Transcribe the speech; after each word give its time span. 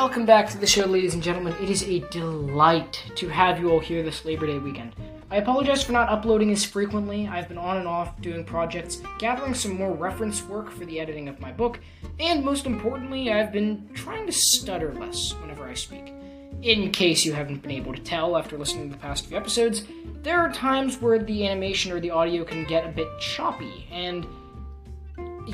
Welcome 0.00 0.24
back 0.24 0.48
to 0.48 0.56
the 0.56 0.66
show, 0.66 0.86
ladies 0.86 1.12
and 1.12 1.22
gentlemen. 1.22 1.54
It 1.60 1.68
is 1.68 1.82
a 1.82 1.98
delight 2.08 3.04
to 3.16 3.28
have 3.28 3.60
you 3.60 3.70
all 3.70 3.80
here 3.80 4.02
this 4.02 4.24
Labor 4.24 4.46
Day 4.46 4.56
weekend. 4.56 4.96
I 5.30 5.36
apologize 5.36 5.82
for 5.82 5.92
not 5.92 6.08
uploading 6.08 6.50
as 6.52 6.64
frequently. 6.64 7.28
I've 7.28 7.48
been 7.48 7.58
on 7.58 7.76
and 7.76 7.86
off 7.86 8.18
doing 8.22 8.42
projects, 8.42 9.02
gathering 9.18 9.52
some 9.52 9.76
more 9.76 9.92
reference 9.92 10.42
work 10.42 10.70
for 10.70 10.86
the 10.86 10.98
editing 10.98 11.28
of 11.28 11.38
my 11.38 11.52
book, 11.52 11.80
and 12.18 12.42
most 12.42 12.64
importantly, 12.64 13.30
I've 13.30 13.52
been 13.52 13.90
trying 13.92 14.24
to 14.24 14.32
stutter 14.32 14.94
less 14.94 15.34
whenever 15.34 15.64
I 15.68 15.74
speak. 15.74 16.14
In 16.62 16.90
case 16.92 17.26
you 17.26 17.34
haven't 17.34 17.60
been 17.60 17.70
able 17.70 17.92
to 17.92 18.00
tell 18.00 18.38
after 18.38 18.56
listening 18.56 18.88
to 18.88 18.96
the 18.96 19.02
past 19.02 19.26
few 19.26 19.36
episodes, 19.36 19.82
there 20.22 20.38
are 20.38 20.50
times 20.50 20.98
where 20.98 21.18
the 21.18 21.46
animation 21.46 21.92
or 21.92 22.00
the 22.00 22.10
audio 22.10 22.42
can 22.42 22.64
get 22.64 22.86
a 22.86 22.90
bit 22.90 23.06
choppy, 23.20 23.86
and 23.90 24.26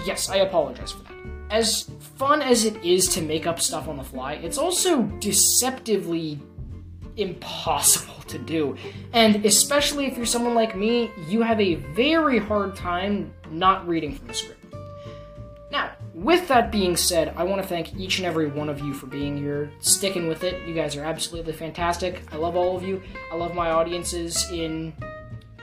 yes, 0.06 0.30
I 0.30 0.37
apologize 0.37 0.92
for 0.92 1.02
that 1.02 1.35
as 1.50 1.91
fun 2.16 2.42
as 2.42 2.64
it 2.64 2.82
is 2.84 3.09
to 3.14 3.23
make 3.23 3.46
up 3.46 3.60
stuff 3.60 3.88
on 3.88 3.96
the 3.96 4.04
fly, 4.04 4.34
it's 4.34 4.59
also 4.59 5.02
deceptively 5.20 6.41
impossible 7.16 8.23
to 8.28 8.38
do. 8.38 8.77
And 9.12 9.45
especially 9.45 10.06
if 10.06 10.16
you're 10.16 10.27
someone 10.27 10.54
like 10.54 10.77
me, 10.77 11.10
you 11.28 11.42
have 11.42 11.60
a 11.60 11.77
very 11.77 12.38
hard 12.38 12.77
time 12.77 13.32
not 13.51 13.87
reading 13.87 14.14
from 14.14 14.27
the 14.27 14.34
script. 14.34 14.64
Now, 15.70 15.92
with 16.14 16.48
that 16.48 16.70
being 16.70 16.96
said, 16.96 17.34
I 17.37 17.42
want 17.45 17.60
to 17.60 17.68
thank 17.68 17.96
each 17.96 18.18
and 18.18 18.26
every 18.26 18.46
one 18.46 18.68
of 18.68 18.80
you 18.80 18.95
for 18.95 19.06
being 19.06 19.37
here, 19.37 19.70
sticking 19.80 20.28
with 20.28 20.45
it. 20.45 20.66
You 20.66 20.74
guys 20.74 20.96
are 20.96 21.04
absolutely 21.04 21.52
fantastic. 21.52 22.23
I 22.32 22.37
love 22.37 22.56
all 22.56 22.76
of 22.76 22.82
you. 22.82 23.02
I 23.32 23.37
love 23.37 23.54
my 23.54 23.70
audiences 23.70 24.51
in 24.51 24.92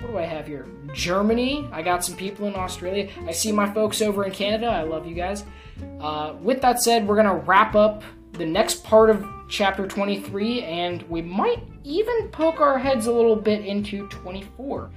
what 0.03 0.12
do 0.12 0.17
I 0.17 0.23
have 0.23 0.45
here? 0.45 0.67
Germany. 0.93 1.67
I 1.71 1.81
got 1.81 2.03
some 2.03 2.16
people 2.16 2.48
in 2.48 2.55
Australia. 2.55 3.09
I 3.25 3.31
see 3.31 3.52
my 3.52 3.71
folks 3.73 4.02
over 4.02 4.25
in 4.25 4.31
Canada. 4.31 4.67
I 4.67 4.84
love 4.84 5.08
you 5.08 5.16
guys. 5.16 5.45
Uh, 6.00 6.33
with 6.41 6.61
that 6.61 6.81
said, 6.81 7.08
we're 7.08 7.16
going 7.16 7.25
to 7.25 7.45
wrap 7.45 7.73
up 7.75 8.03
the 8.33 8.45
next 8.45 8.83
part 8.83 9.09
of 9.09 9.25
chapter 9.47 9.88
23, 9.88 10.64
and 10.64 11.03
we 11.03 11.22
might 11.22 11.64
even 11.83 12.27
poke 12.30 12.59
our 12.59 12.77
heads 12.77 13.05
a 13.05 13.11
little 13.11 13.36
bit 13.36 13.66
into 13.66 14.08
24. 14.09 14.92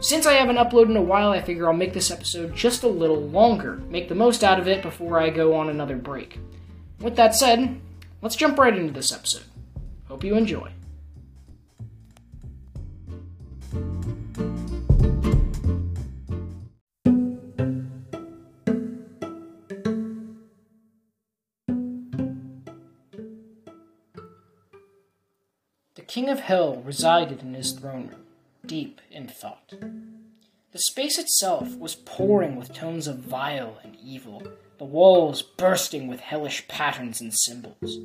Since 0.00 0.26
I 0.26 0.34
haven't 0.34 0.56
uploaded 0.56 0.90
in 0.90 0.96
a 0.96 1.02
while, 1.02 1.30
I 1.30 1.42
figure 1.42 1.66
I'll 1.66 1.74
make 1.74 1.92
this 1.92 2.10
episode 2.10 2.54
just 2.54 2.82
a 2.82 2.88
little 2.88 3.20
longer, 3.28 3.76
make 3.88 4.08
the 4.08 4.14
most 4.14 4.42
out 4.42 4.58
of 4.58 4.68
it 4.68 4.82
before 4.82 5.20
I 5.20 5.30
go 5.30 5.54
on 5.54 5.68
another 5.68 5.96
break. 5.96 6.38
With 7.00 7.16
that 7.16 7.34
said, 7.34 7.80
let's 8.22 8.36
jump 8.36 8.58
right 8.58 8.76
into 8.76 8.92
this 8.92 9.12
episode. 9.12 9.44
Hope 10.08 10.24
you 10.24 10.34
enjoy. 10.34 10.70
King 26.16 26.30
of 26.30 26.40
hell 26.40 26.76
resided 26.76 27.42
in 27.42 27.52
his 27.52 27.72
throne 27.72 28.08
room, 28.08 28.24
deep 28.64 29.02
in 29.10 29.28
thought. 29.28 29.74
The 30.72 30.78
space 30.78 31.18
itself 31.18 31.76
was 31.76 31.94
pouring 31.94 32.56
with 32.56 32.72
tones 32.72 33.06
of 33.06 33.18
vile 33.18 33.78
and 33.84 33.98
evil, 34.02 34.42
the 34.78 34.86
walls 34.86 35.42
bursting 35.42 36.08
with 36.08 36.20
hellish 36.20 36.66
patterns 36.68 37.20
and 37.20 37.34
symbols. 37.34 37.98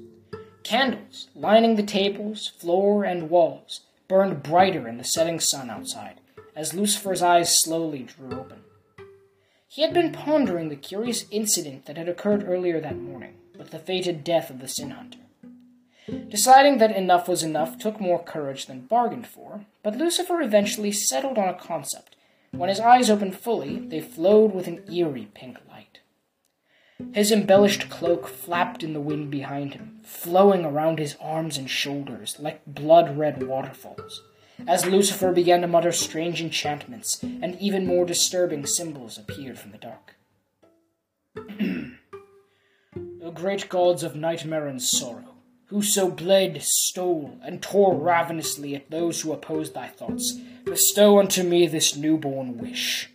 Candles, 0.61 1.29
lining 1.33 1.77
the 1.77 1.83
tables, 1.83 2.49
floor, 2.49 3.05
and 3.05 3.29
walls, 3.29 3.79
burned 4.09 4.43
brighter 4.43 4.89
in 4.89 4.97
the 4.97 5.05
setting 5.05 5.39
sun 5.39 5.69
outside, 5.69 6.19
as 6.53 6.73
Lucifer's 6.73 7.21
eyes 7.21 7.61
slowly 7.63 7.99
drew 7.99 8.37
open. 8.37 8.59
He 9.69 9.83
had 9.83 9.93
been 9.93 10.11
pondering 10.11 10.67
the 10.67 10.75
curious 10.75 11.23
incident 11.31 11.85
that 11.85 11.95
had 11.95 12.09
occurred 12.09 12.43
earlier 12.45 12.81
that 12.81 12.99
morning, 12.99 13.35
with 13.57 13.71
the 13.71 13.79
fated 13.79 14.25
death 14.25 14.49
of 14.49 14.59
the 14.59 14.67
Sin 14.67 14.89
Hunter. 14.89 15.19
Deciding 16.07 16.79
that 16.79 16.95
enough 16.95 17.27
was 17.27 17.43
enough 17.43 17.77
took 17.77 17.99
more 17.99 18.21
courage 18.21 18.65
than 18.65 18.87
bargained 18.87 19.27
for, 19.27 19.65
but 19.83 19.95
Lucifer 19.95 20.41
eventually 20.41 20.91
settled 20.91 21.37
on 21.37 21.47
a 21.47 21.53
concept. 21.53 22.15
When 22.51 22.69
his 22.69 22.79
eyes 22.79 23.09
opened 23.09 23.35
fully, 23.35 23.79
they 23.79 24.01
flowed 24.01 24.53
with 24.53 24.67
an 24.67 24.83
eerie 24.91 25.29
pink 25.33 25.57
light. 25.69 25.99
His 27.13 27.31
embellished 27.31 27.89
cloak 27.89 28.27
flapped 28.27 28.83
in 28.83 28.93
the 28.93 28.99
wind 28.99 29.31
behind 29.31 29.73
him, 29.73 29.99
flowing 30.03 30.65
around 30.65 30.99
his 30.99 31.15
arms 31.21 31.57
and 31.57 31.69
shoulders 31.69 32.37
like 32.39 32.61
blood 32.65 33.17
red 33.17 33.43
waterfalls, 33.43 34.21
as 34.67 34.85
Lucifer 34.85 35.31
began 35.31 35.61
to 35.61 35.67
mutter 35.67 35.91
strange 35.91 36.41
enchantments, 36.41 37.21
and 37.23 37.59
even 37.59 37.85
more 37.85 38.05
disturbing 38.05 38.65
symbols 38.65 39.17
appeared 39.17 39.59
from 39.59 39.71
the 39.71 39.77
dark. 39.77 40.15
the 42.95 43.31
great 43.33 43.69
gods 43.69 44.03
of 44.03 44.15
nightmare 44.15 44.67
and 44.67 44.81
sorrow, 44.81 45.30
Whoso 45.71 46.11
bled, 46.11 46.61
stole, 46.61 47.39
and 47.45 47.61
tore 47.61 47.95
ravenously 47.95 48.75
at 48.75 48.91
those 48.91 49.21
who 49.21 49.31
opposed 49.31 49.73
thy 49.73 49.87
thoughts, 49.87 50.37
bestow 50.65 51.17
unto 51.17 51.43
me 51.43 51.65
this 51.65 51.95
newborn 51.95 52.57
wish. 52.57 53.09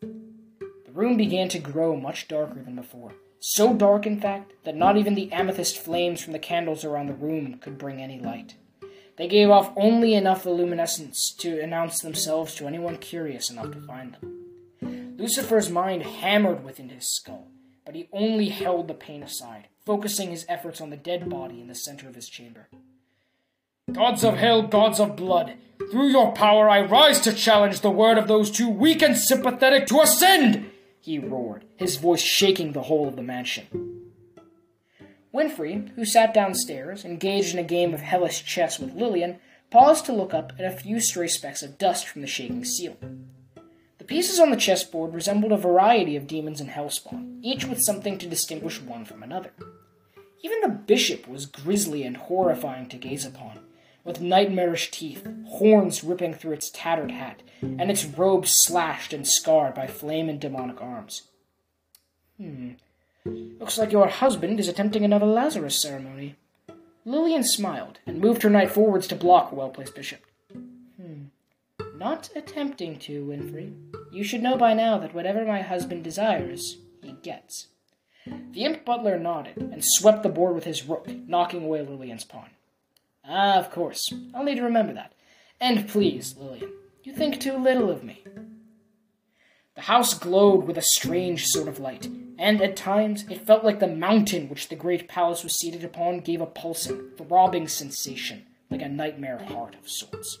The 0.00 0.92
room 0.92 1.16
began 1.16 1.48
to 1.50 1.60
grow 1.60 1.94
much 1.94 2.26
darker 2.26 2.60
than 2.60 2.74
before. 2.74 3.12
So 3.38 3.72
dark, 3.72 4.04
in 4.04 4.20
fact, 4.20 4.52
that 4.64 4.74
not 4.74 4.96
even 4.96 5.14
the 5.14 5.30
amethyst 5.30 5.78
flames 5.78 6.20
from 6.20 6.32
the 6.32 6.40
candles 6.40 6.84
around 6.84 7.06
the 7.06 7.14
room 7.14 7.58
could 7.60 7.78
bring 7.78 8.02
any 8.02 8.18
light. 8.18 8.56
They 9.16 9.28
gave 9.28 9.50
off 9.50 9.72
only 9.76 10.14
enough 10.14 10.44
luminescence 10.44 11.32
to 11.38 11.60
announce 11.60 12.00
themselves 12.00 12.56
to 12.56 12.66
anyone 12.66 12.96
curious 12.96 13.48
enough 13.48 13.70
to 13.70 13.80
find 13.80 14.14
them. 14.14 15.14
Lucifer's 15.16 15.70
mind 15.70 16.02
hammered 16.02 16.64
within 16.64 16.88
his 16.88 17.06
skull, 17.06 17.46
but 17.84 17.94
he 17.94 18.08
only 18.12 18.48
held 18.48 18.88
the 18.88 18.94
pain 18.94 19.22
aside 19.22 19.68
focusing 19.84 20.30
his 20.30 20.46
efforts 20.48 20.80
on 20.80 20.90
the 20.90 20.96
dead 20.96 21.28
body 21.28 21.60
in 21.60 21.66
the 21.66 21.74
center 21.74 22.08
of 22.08 22.14
his 22.14 22.28
chamber. 22.28 22.68
Gods 23.90 24.24
of 24.24 24.36
hell, 24.36 24.62
gods 24.62 25.00
of 25.00 25.16
blood, 25.16 25.54
through 25.90 26.08
your 26.08 26.32
power 26.32 26.70
I 26.70 26.80
rise 26.82 27.20
to 27.20 27.32
challenge 27.32 27.80
the 27.80 27.90
word 27.90 28.16
of 28.16 28.28
those 28.28 28.50
too 28.50 28.68
weak 28.68 29.02
and 29.02 29.16
sympathetic 29.16 29.86
to 29.86 30.00
ascend! 30.00 30.70
He 31.00 31.18
roared, 31.18 31.64
his 31.76 31.96
voice 31.96 32.20
shaking 32.20 32.72
the 32.72 32.82
whole 32.82 33.08
of 33.08 33.16
the 33.16 33.22
mansion. 33.22 33.66
Winfrey, 35.34 35.90
who 35.96 36.04
sat 36.04 36.32
downstairs, 36.32 37.04
engaged 37.04 37.54
in 37.54 37.58
a 37.58 37.64
game 37.64 37.92
of 37.92 38.00
hellish 38.00 38.44
chess 38.44 38.78
with 38.78 38.94
Lillian, 38.94 39.40
paused 39.70 40.06
to 40.06 40.12
look 40.12 40.32
up 40.32 40.52
at 40.58 40.64
a 40.64 40.76
few 40.76 41.00
stray 41.00 41.26
specks 41.26 41.62
of 41.62 41.78
dust 41.78 42.06
from 42.06 42.20
the 42.22 42.28
shaking 42.28 42.64
ceiling. 42.64 43.28
The 44.02 44.08
pieces 44.08 44.40
on 44.40 44.50
the 44.50 44.56
chessboard 44.56 45.14
resembled 45.14 45.52
a 45.52 45.56
variety 45.56 46.16
of 46.16 46.26
demons 46.26 46.60
and 46.60 46.70
hellspawn, 46.70 47.38
each 47.40 47.64
with 47.66 47.80
something 47.80 48.18
to 48.18 48.26
distinguish 48.26 48.82
one 48.82 49.04
from 49.04 49.22
another. 49.22 49.52
Even 50.42 50.60
the 50.60 50.70
bishop 50.70 51.28
was 51.28 51.46
grisly 51.46 52.02
and 52.02 52.16
horrifying 52.16 52.88
to 52.88 52.96
gaze 52.96 53.24
upon, 53.24 53.60
with 54.02 54.20
nightmarish 54.20 54.90
teeth, 54.90 55.24
horns 55.46 56.02
ripping 56.02 56.34
through 56.34 56.50
its 56.50 56.68
tattered 56.68 57.12
hat, 57.12 57.44
and 57.60 57.92
its 57.92 58.04
robe 58.04 58.48
slashed 58.48 59.12
and 59.12 59.24
scarred 59.24 59.74
by 59.74 59.86
flame 59.86 60.28
and 60.28 60.40
demonic 60.40 60.82
arms. 60.82 61.22
Hmm. 62.38 62.70
Looks 63.24 63.78
like 63.78 63.92
your 63.92 64.08
husband 64.08 64.58
is 64.58 64.66
attempting 64.66 65.04
another 65.04 65.26
Lazarus 65.26 65.80
ceremony. 65.80 66.34
Lillian 67.04 67.44
smiled 67.44 68.00
and 68.04 68.20
moved 68.20 68.42
her 68.42 68.50
knight 68.50 68.72
forwards 68.72 69.06
to 69.06 69.14
block 69.14 69.52
a 69.52 69.54
well 69.54 69.70
placed 69.70 69.94
bishop. 69.94 70.26
Not 72.02 72.30
attempting 72.34 72.98
to, 72.98 73.24
Winfrey. 73.24 73.72
You 74.10 74.24
should 74.24 74.42
know 74.42 74.56
by 74.56 74.74
now 74.74 74.98
that 74.98 75.14
whatever 75.14 75.44
my 75.44 75.62
husband 75.62 76.02
desires, 76.02 76.78
he 77.00 77.12
gets. 77.22 77.68
The 78.26 78.64
imp 78.64 78.84
butler 78.84 79.20
nodded 79.20 79.56
and 79.56 79.84
swept 79.84 80.24
the 80.24 80.28
board 80.28 80.56
with 80.56 80.64
his 80.64 80.82
rook, 80.82 81.06
knocking 81.06 81.62
away 81.62 81.82
Lillian's 81.82 82.24
pawn. 82.24 82.50
Ah, 83.24 83.56
of 83.56 83.70
course. 83.70 84.12
I'll 84.34 84.42
need 84.42 84.56
to 84.56 84.64
remember 84.64 84.92
that. 84.94 85.12
And 85.60 85.88
please, 85.88 86.34
Lillian, 86.36 86.72
you 87.04 87.14
think 87.14 87.38
too 87.38 87.56
little 87.56 87.88
of 87.88 88.02
me. 88.02 88.24
The 89.76 89.82
house 89.82 90.12
glowed 90.12 90.64
with 90.64 90.78
a 90.78 90.82
strange 90.82 91.46
sort 91.46 91.68
of 91.68 91.78
light, 91.78 92.08
and 92.36 92.60
at 92.60 92.74
times 92.74 93.24
it 93.30 93.46
felt 93.46 93.62
like 93.62 93.78
the 93.78 93.86
mountain 93.86 94.48
which 94.48 94.70
the 94.70 94.74
great 94.74 95.06
palace 95.06 95.44
was 95.44 95.54
seated 95.54 95.84
upon 95.84 96.18
gave 96.18 96.40
a 96.40 96.46
pulsing, 96.46 97.10
throbbing 97.16 97.68
sensation, 97.68 98.46
like 98.70 98.82
a 98.82 98.88
nightmare 98.88 99.38
heart 99.38 99.76
of 99.76 99.88
sorts. 99.88 100.38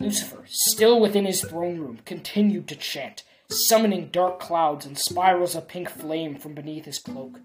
Lucifer, 0.00 0.44
still 0.46 1.00
within 1.00 1.24
his 1.24 1.42
throne 1.42 1.80
room, 1.80 1.98
continued 2.04 2.68
to 2.68 2.76
chant, 2.76 3.24
summoning 3.50 4.08
dark 4.12 4.38
clouds 4.38 4.86
and 4.86 4.96
spirals 4.96 5.56
of 5.56 5.66
pink 5.66 5.90
flame 5.90 6.36
from 6.36 6.54
beneath 6.54 6.84
his 6.84 7.00
cloak. 7.00 7.40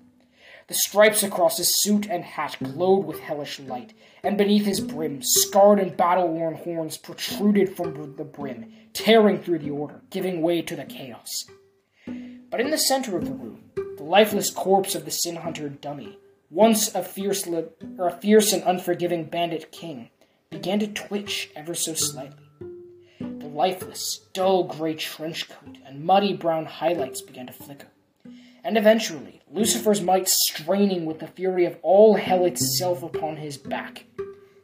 The 0.68 0.76
stripes 0.76 1.24
across 1.24 1.58
his 1.58 1.82
suit 1.82 2.08
and 2.08 2.24
hat 2.24 2.58
glowed 2.62 3.06
with 3.06 3.22
hellish 3.22 3.60
light, 3.60 3.94
and 4.24 4.38
beneath 4.38 4.66
his 4.66 4.80
brim, 4.80 5.22
scarred 5.24 5.80
and 5.80 5.98
battle 5.98 6.28
worn 6.28 6.54
horns 6.54 6.96
protruded 6.96 7.76
from 7.76 8.16
the 8.16 8.24
brim, 8.24 8.72
tearing 8.94 9.42
through 9.42 9.60
the 9.60 9.72
order, 9.72 10.02
giving 10.12 10.44
way 10.44 10.62
to 10.62 10.76
the 10.76 10.86
chaos. 10.86 11.46
But 12.06 12.62
in 12.62 12.70
the 12.70 12.78
center 12.78 13.18
of 13.18 13.26
the 13.26 13.34
room, 13.34 13.72
the 13.98 14.04
lifeless 14.04 14.52
corpse 14.52 14.94
of 14.94 15.06
the 15.06 15.12
sin 15.12 15.38
hunter 15.38 15.70
dummy, 15.70 16.20
once 16.52 16.94
a 16.94 17.04
fierce, 17.04 17.48
a 17.48 18.12
fierce 18.22 18.54
and 18.54 18.62
unforgiving 18.64 19.26
bandit 19.26 19.72
king, 19.72 20.12
began 20.52 20.78
to 20.80 20.88
twitch 20.88 21.50
ever 21.56 21.74
so 21.74 21.96
slightly 21.96 22.43
lifeless, 23.54 24.20
dull 24.34 24.64
gray 24.64 24.96
trench 24.96 25.48
coat 25.50 25.78
and 25.86 26.04
muddy 26.04 26.34
brown 26.34 26.66
highlights 26.66 27.22
began 27.22 27.48
to 27.48 27.54
flicker. 27.54 27.88
and 28.64 28.78
eventually, 28.78 29.42
Lucifer's 29.52 30.02
might 30.02 30.28
straining 30.28 31.06
with 31.06 31.20
the 31.20 31.28
fury 31.28 31.66
of 31.66 31.78
all 31.82 32.16
hell 32.16 32.46
itself 32.46 33.04
upon 33.04 33.38
his 33.38 33.58
back, 33.58 34.06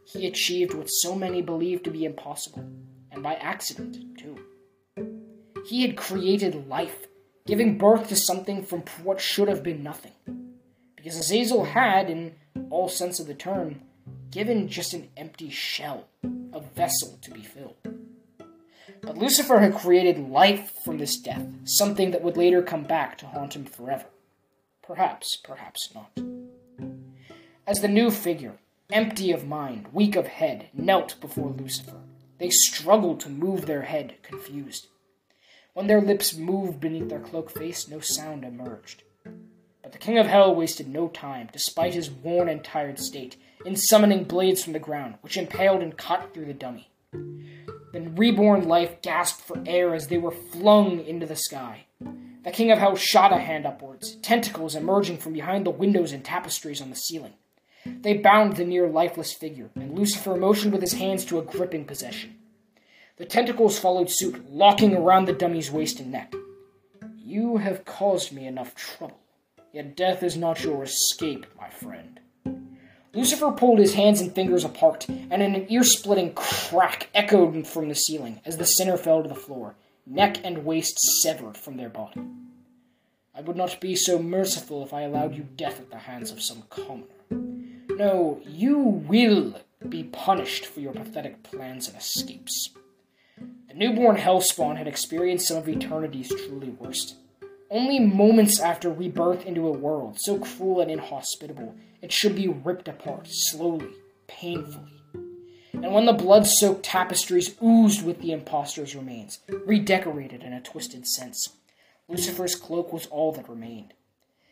he 0.05 0.25
achieved 0.25 0.73
what 0.73 0.87
so 0.89 1.13
many 1.13 1.41
believed 1.41 1.83
to 1.83 1.91
be 1.91 2.05
impossible, 2.05 2.67
and 3.11 3.21
by 3.21 3.35
accident, 3.35 4.17
too. 4.17 4.39
He 5.67 5.83
had 5.83 5.95
created 5.95 6.67
life, 6.67 7.07
giving 7.45 7.77
birth 7.77 8.09
to 8.09 8.15
something 8.15 8.63
from 8.63 8.83
what 9.03 9.21
should 9.21 9.47
have 9.47 9.61
been 9.61 9.83
nothing. 9.83 10.13
Because 10.95 11.15
Azazel 11.17 11.65
had, 11.65 12.09
in 12.09 12.35
all 12.71 12.89
sense 12.89 13.19
of 13.19 13.27
the 13.27 13.35
term, 13.35 13.81
given 14.31 14.67
just 14.67 14.93
an 14.93 15.09
empty 15.15 15.49
shell, 15.49 16.07
a 16.53 16.59
vessel 16.59 17.19
to 17.21 17.31
be 17.31 17.43
filled. 17.43 17.88
But 19.01 19.17
Lucifer 19.17 19.59
had 19.59 19.75
created 19.75 20.29
life 20.29 20.73
from 20.83 20.97
this 20.97 21.17
death, 21.17 21.45
something 21.63 22.11
that 22.11 22.21
would 22.21 22.37
later 22.37 22.61
come 22.61 22.83
back 22.83 23.17
to 23.19 23.27
haunt 23.27 23.55
him 23.55 23.65
forever. 23.65 24.05
Perhaps, 24.81 25.37
perhaps 25.37 25.93
not. 25.93 26.11
As 27.67 27.81
the 27.81 27.87
new 27.87 28.11
figure, 28.11 28.57
empty 28.91 29.31
of 29.31 29.47
mind, 29.47 29.87
weak 29.93 30.15
of 30.15 30.27
head, 30.27 30.69
knelt 30.73 31.19
before 31.21 31.51
Lucifer, 31.51 32.01
they 32.39 32.49
struggled 32.49 33.19
to 33.19 33.29
move 33.29 33.65
their 33.65 33.83
head, 33.83 34.15
confused. 34.23 34.87
When 35.73 35.87
their 35.87 36.01
lips 36.01 36.35
moved 36.35 36.79
beneath 36.79 37.09
their 37.09 37.19
cloak 37.19 37.51
face, 37.51 37.87
no 37.87 37.99
sound 37.99 38.43
emerged. 38.43 39.03
But 39.83 39.91
the 39.91 39.97
King 39.97 40.17
of 40.17 40.27
Hell 40.27 40.55
wasted 40.55 40.87
no 40.87 41.07
time, 41.07 41.49
despite 41.53 41.93
his 41.93 42.09
worn 42.09 42.49
and 42.49 42.63
tired 42.63 42.99
state, 42.99 43.37
in 43.65 43.75
summoning 43.75 44.23
blades 44.23 44.63
from 44.63 44.73
the 44.73 44.79
ground, 44.79 45.15
which 45.21 45.37
impaled 45.37 45.81
and 45.81 45.97
cut 45.97 46.33
through 46.33 46.45
the 46.45 46.53
dummy. 46.53 46.89
The 47.91 48.01
reborn 48.01 48.67
life 48.67 49.01
gasped 49.01 49.41
for 49.41 49.61
air 49.65 49.95
as 49.95 50.07
they 50.07 50.17
were 50.17 50.31
flung 50.31 51.03
into 51.03 51.25
the 51.25 51.35
sky. 51.35 51.85
The 52.43 52.51
King 52.51 52.71
of 52.71 52.77
Hell 52.77 52.95
shot 52.95 53.33
a 53.33 53.37
hand 53.37 53.65
upwards, 53.65 54.15
tentacles 54.17 54.75
emerging 54.75 55.17
from 55.17 55.33
behind 55.33 55.65
the 55.65 55.71
windows 55.71 56.11
and 56.11 56.23
tapestries 56.23 56.81
on 56.81 56.89
the 56.89 56.95
ceiling. 56.95 57.33
They 57.85 58.13
bound 58.13 58.55
the 58.55 58.65
near 58.65 58.87
lifeless 58.87 59.33
figure, 59.33 59.71
and 59.75 59.97
Lucifer 59.97 60.35
motioned 60.35 60.71
with 60.71 60.81
his 60.81 60.93
hands 60.93 61.25
to 61.25 61.39
a 61.39 61.43
gripping 61.43 61.85
possession. 61.85 62.35
The 63.17 63.25
tentacles 63.25 63.79
followed 63.79 64.09
suit, 64.09 64.49
locking 64.51 64.95
around 64.95 65.25
the 65.25 65.33
dummy's 65.33 65.71
waist 65.71 65.99
and 65.99 66.11
neck. 66.11 66.33
You 67.17 67.57
have 67.57 67.85
caused 67.85 68.31
me 68.31 68.45
enough 68.45 68.75
trouble, 68.75 69.19
yet 69.73 69.97
death 69.97 70.23
is 70.23 70.37
not 70.37 70.63
your 70.63 70.83
escape, 70.83 71.45
my 71.59 71.69
friend. 71.69 72.19
Lucifer 73.19 73.51
pulled 73.51 73.79
his 73.79 73.95
hands 73.95 74.21
and 74.21 74.33
fingers 74.33 74.63
apart, 74.63 75.05
and 75.09 75.41
an 75.41 75.65
ear 75.67 75.83
splitting 75.83 76.31
crack 76.35 77.09
echoed 77.13 77.67
from 77.67 77.89
the 77.89 77.93
ceiling 77.93 78.39
as 78.45 78.55
the 78.55 78.65
sinner 78.65 78.95
fell 78.95 79.21
to 79.21 79.27
the 79.27 79.35
floor, 79.35 79.75
neck 80.05 80.37
and 80.41 80.63
waist 80.63 80.97
severed 81.21 81.57
from 81.57 81.75
their 81.75 81.89
body. 81.89 82.21
I 83.35 83.41
would 83.41 83.57
not 83.57 83.81
be 83.81 83.93
so 83.93 84.19
merciful 84.19 84.85
if 84.85 84.93
I 84.93 85.01
allowed 85.01 85.35
you 85.35 85.45
death 85.57 85.81
at 85.81 85.91
the 85.91 85.97
hands 85.97 86.31
of 86.31 86.41
some 86.41 86.63
commoner. 86.69 87.07
No, 87.89 88.39
you 88.45 88.79
will 88.79 89.59
be 89.89 90.03
punished 90.03 90.65
for 90.65 90.79
your 90.79 90.93
pathetic 90.93 91.43
plans 91.43 91.89
and 91.89 91.97
escapes. 91.97 92.69
The 93.67 93.73
newborn 93.73 94.15
Hellspawn 94.15 94.77
had 94.77 94.87
experienced 94.87 95.49
some 95.49 95.57
of 95.57 95.67
eternity's 95.67 96.29
truly 96.29 96.69
worst. 96.69 97.15
Only 97.69 97.99
moments 97.99 98.61
after 98.61 98.89
rebirth 98.89 99.45
into 99.45 99.67
a 99.67 99.73
world 99.73 100.21
so 100.21 100.39
cruel 100.39 100.79
and 100.79 100.89
inhospitable, 100.89 101.75
it 102.01 102.11
should 102.11 102.35
be 102.35 102.47
ripped 102.47 102.87
apart, 102.87 103.27
slowly, 103.29 103.89
painfully. 104.27 105.01
And 105.73 105.93
when 105.93 106.05
the 106.05 106.13
blood 106.13 106.45
soaked 106.47 106.83
tapestries 106.83 107.55
oozed 107.63 108.05
with 108.05 108.19
the 108.21 108.31
impostor's 108.31 108.95
remains, 108.95 109.39
redecorated 109.65 110.43
in 110.43 110.53
a 110.53 110.61
twisted 110.61 111.07
sense, 111.07 111.55
Lucifer's 112.07 112.55
cloak 112.55 112.91
was 112.91 113.05
all 113.07 113.31
that 113.33 113.49
remained. 113.49 113.93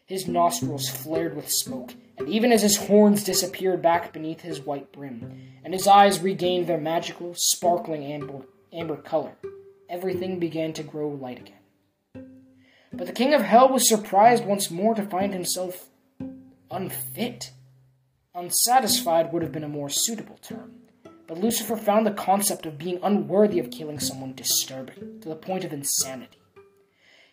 His 0.06 0.28
nostrils 0.28 0.88
flared 0.88 1.36
with 1.36 1.52
smoke, 1.52 1.94
and 2.18 2.30
even 2.30 2.54
as 2.54 2.62
his 2.62 2.78
horns 2.78 3.26
disappeared 3.26 3.82
back 3.82 4.14
beneath 4.14 4.42
his 4.42 4.62
white 4.62 4.94
brim, 4.94 5.42
and 5.66 5.74
his 5.74 5.86
eyes 5.86 6.22
regained 6.22 6.68
their 6.68 6.78
magical, 6.78 7.34
sparkling 7.36 8.06
amber, 8.06 8.44
amber 8.72 8.96
color, 8.96 9.34
everything 9.90 10.40
began 10.40 10.72
to 10.74 10.84
grow 10.84 11.10
light 11.10 11.40
again. 11.40 11.54
But 12.94 13.08
the 13.08 13.14
king 13.14 13.34
of 13.34 13.42
hell 13.42 13.68
was 13.68 13.90
surprised 13.90 14.46
once 14.46 14.72
more 14.72 14.96
to 14.96 15.04
find 15.04 15.34
himself 15.34 15.90
unfit. 16.72 17.52
Unsatisfied 18.36 19.32
would 19.32 19.42
have 19.42 19.52
been 19.52 19.64
a 19.64 19.70
more 19.70 19.90
suitable 19.90 20.38
term. 20.42 20.74
But 21.28 21.40
Lucifer 21.40 21.76
found 21.76 22.06
the 22.06 22.12
concept 22.12 22.66
of 22.66 22.78
being 22.78 23.00
unworthy 23.04 23.60
of 23.60 23.72
killing 23.72 24.00
someone 24.00 24.34
disturbing, 24.34 25.20
to 25.22 25.30
the 25.30 25.36
point 25.36 25.64
of 25.64 25.74
insanity. 25.74 26.40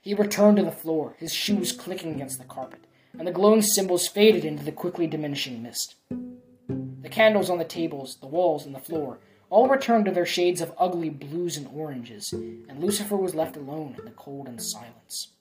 He 0.01 0.15
returned 0.15 0.57
to 0.59 0.65
the 0.65 0.73
floor, 0.73 1.15
his 1.19 1.33
shoes 1.33 1.73
clicking 1.73 2.13
against 2.13 2.39
the 2.39 2.45
carpet, 2.45 2.87
and 3.19 3.27
the 3.27 3.33
glowing 3.33 3.63
symbols 3.63 4.09
faded 4.09 4.45
into 4.45 4.65
the 4.65 4.73
quickly 4.73 5.07
diminishing 5.07 5.63
mist. 5.63 5.95
The 6.09 7.09
candles 7.09 7.49
on 7.49 7.59
the 7.59 7.65
tables, 7.65 8.17
the 8.21 8.27
walls, 8.27 8.67
and 8.67 8.75
the 8.75 8.81
floor 8.81 9.19
all 9.51 9.69
returned 9.69 10.07
to 10.07 10.11
their 10.11 10.27
shades 10.27 10.61
of 10.61 10.75
ugly 10.79 11.11
blues 11.11 11.57
and 11.57 11.69
oranges, 11.69 12.33
and 12.33 12.83
Lucifer 12.83 13.17
was 13.17 13.35
left 13.35 13.57
alone 13.57 13.95
in 13.99 14.05
the 14.05 14.11
cold 14.11 14.49
and 14.49 14.61
silence. 14.61 15.34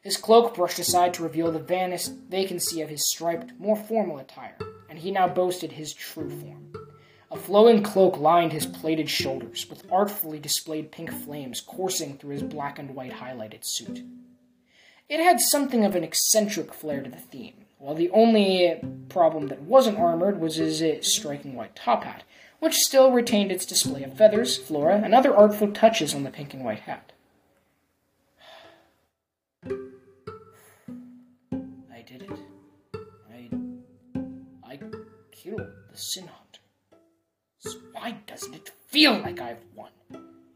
His 0.00 0.16
cloak 0.16 0.54
brushed 0.54 0.78
aside 0.78 1.12
to 1.14 1.24
reveal 1.24 1.50
the 1.50 1.58
vanished 1.58 2.12
vacancy 2.28 2.80
of 2.80 2.88
his 2.88 3.10
striped, 3.10 3.58
more 3.58 3.76
formal 3.76 4.18
attire, 4.18 4.56
and 4.88 4.98
he 4.98 5.10
now 5.10 5.26
boasted 5.26 5.72
his 5.72 5.92
true 5.92 6.30
form. 6.30 6.72
A 7.30 7.36
flowing 7.36 7.82
cloak 7.82 8.16
lined 8.16 8.52
his 8.52 8.64
plated 8.64 9.10
shoulders, 9.10 9.68
with 9.68 9.90
artfully 9.90 10.38
displayed 10.38 10.92
pink 10.92 11.12
flames 11.12 11.60
coursing 11.60 12.16
through 12.16 12.30
his 12.30 12.42
black 12.44 12.78
and 12.78 12.94
white 12.94 13.14
highlighted 13.14 13.64
suit. 13.64 14.04
It 15.08 15.20
had 15.20 15.40
something 15.40 15.84
of 15.84 15.96
an 15.96 16.04
eccentric 16.04 16.72
flair 16.72 17.02
to 17.02 17.10
the 17.10 17.16
theme, 17.16 17.64
while 17.78 17.94
the 17.94 18.10
only 18.10 18.80
problem 19.08 19.48
that 19.48 19.62
wasn't 19.62 19.98
armored 19.98 20.40
was 20.40 20.56
his 20.56 20.80
uh, 20.80 21.02
striking 21.02 21.54
white 21.54 21.74
top 21.74 22.04
hat, 22.04 22.22
which 22.60 22.76
still 22.76 23.10
retained 23.10 23.50
its 23.50 23.66
display 23.66 24.04
of 24.04 24.16
feathers, 24.16 24.56
flora, 24.56 25.00
and 25.02 25.14
other 25.14 25.34
artful 25.36 25.72
touches 25.72 26.14
on 26.14 26.22
the 26.22 26.30
pink 26.30 26.54
and 26.54 26.64
white 26.64 26.80
hat. 26.80 27.12
Sin 35.94 36.26
hunter. 36.26 36.60
So 37.58 37.78
why 37.92 38.18
doesn't 38.26 38.54
it 38.54 38.70
feel 38.86 39.18
like 39.18 39.40
I've 39.40 39.64
won? 39.74 39.90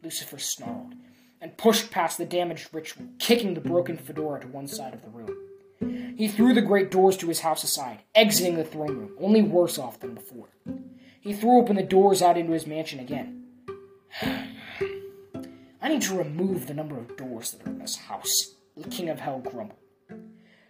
Lucifer 0.02 0.38
snarled 0.38 0.94
and 1.40 1.56
pushed 1.56 1.90
past 1.90 2.18
the 2.18 2.24
damaged 2.24 2.68
ritual, 2.72 3.06
kicking 3.18 3.54
the 3.54 3.60
broken 3.60 3.96
fedora 3.96 4.40
to 4.40 4.48
one 4.48 4.68
side 4.68 4.94
of 4.94 5.02
the 5.02 5.08
room. 5.08 6.14
He 6.16 6.28
threw 6.28 6.54
the 6.54 6.62
great 6.62 6.90
doors 6.90 7.16
to 7.18 7.28
his 7.28 7.40
house 7.40 7.64
aside, 7.64 8.00
exiting 8.14 8.56
the 8.56 8.64
throne 8.64 8.96
room, 8.96 9.16
only 9.20 9.42
worse 9.42 9.78
off 9.78 9.98
than 9.98 10.14
before. 10.14 10.48
He 11.20 11.32
threw 11.32 11.58
open 11.58 11.76
the 11.76 11.82
doors 11.82 12.22
out 12.22 12.38
into 12.38 12.52
his 12.52 12.66
mansion 12.66 13.00
again. 13.00 13.44
I 15.82 15.88
need 15.88 16.02
to 16.02 16.16
remove 16.16 16.66
the 16.66 16.74
number 16.74 16.96
of 16.96 17.16
doors 17.16 17.50
that 17.50 17.66
are 17.66 17.70
in 17.70 17.78
this 17.80 17.96
house, 17.96 18.54
the 18.76 18.88
king 18.88 19.08
of 19.08 19.18
hell 19.18 19.40
grumbled. 19.40 19.78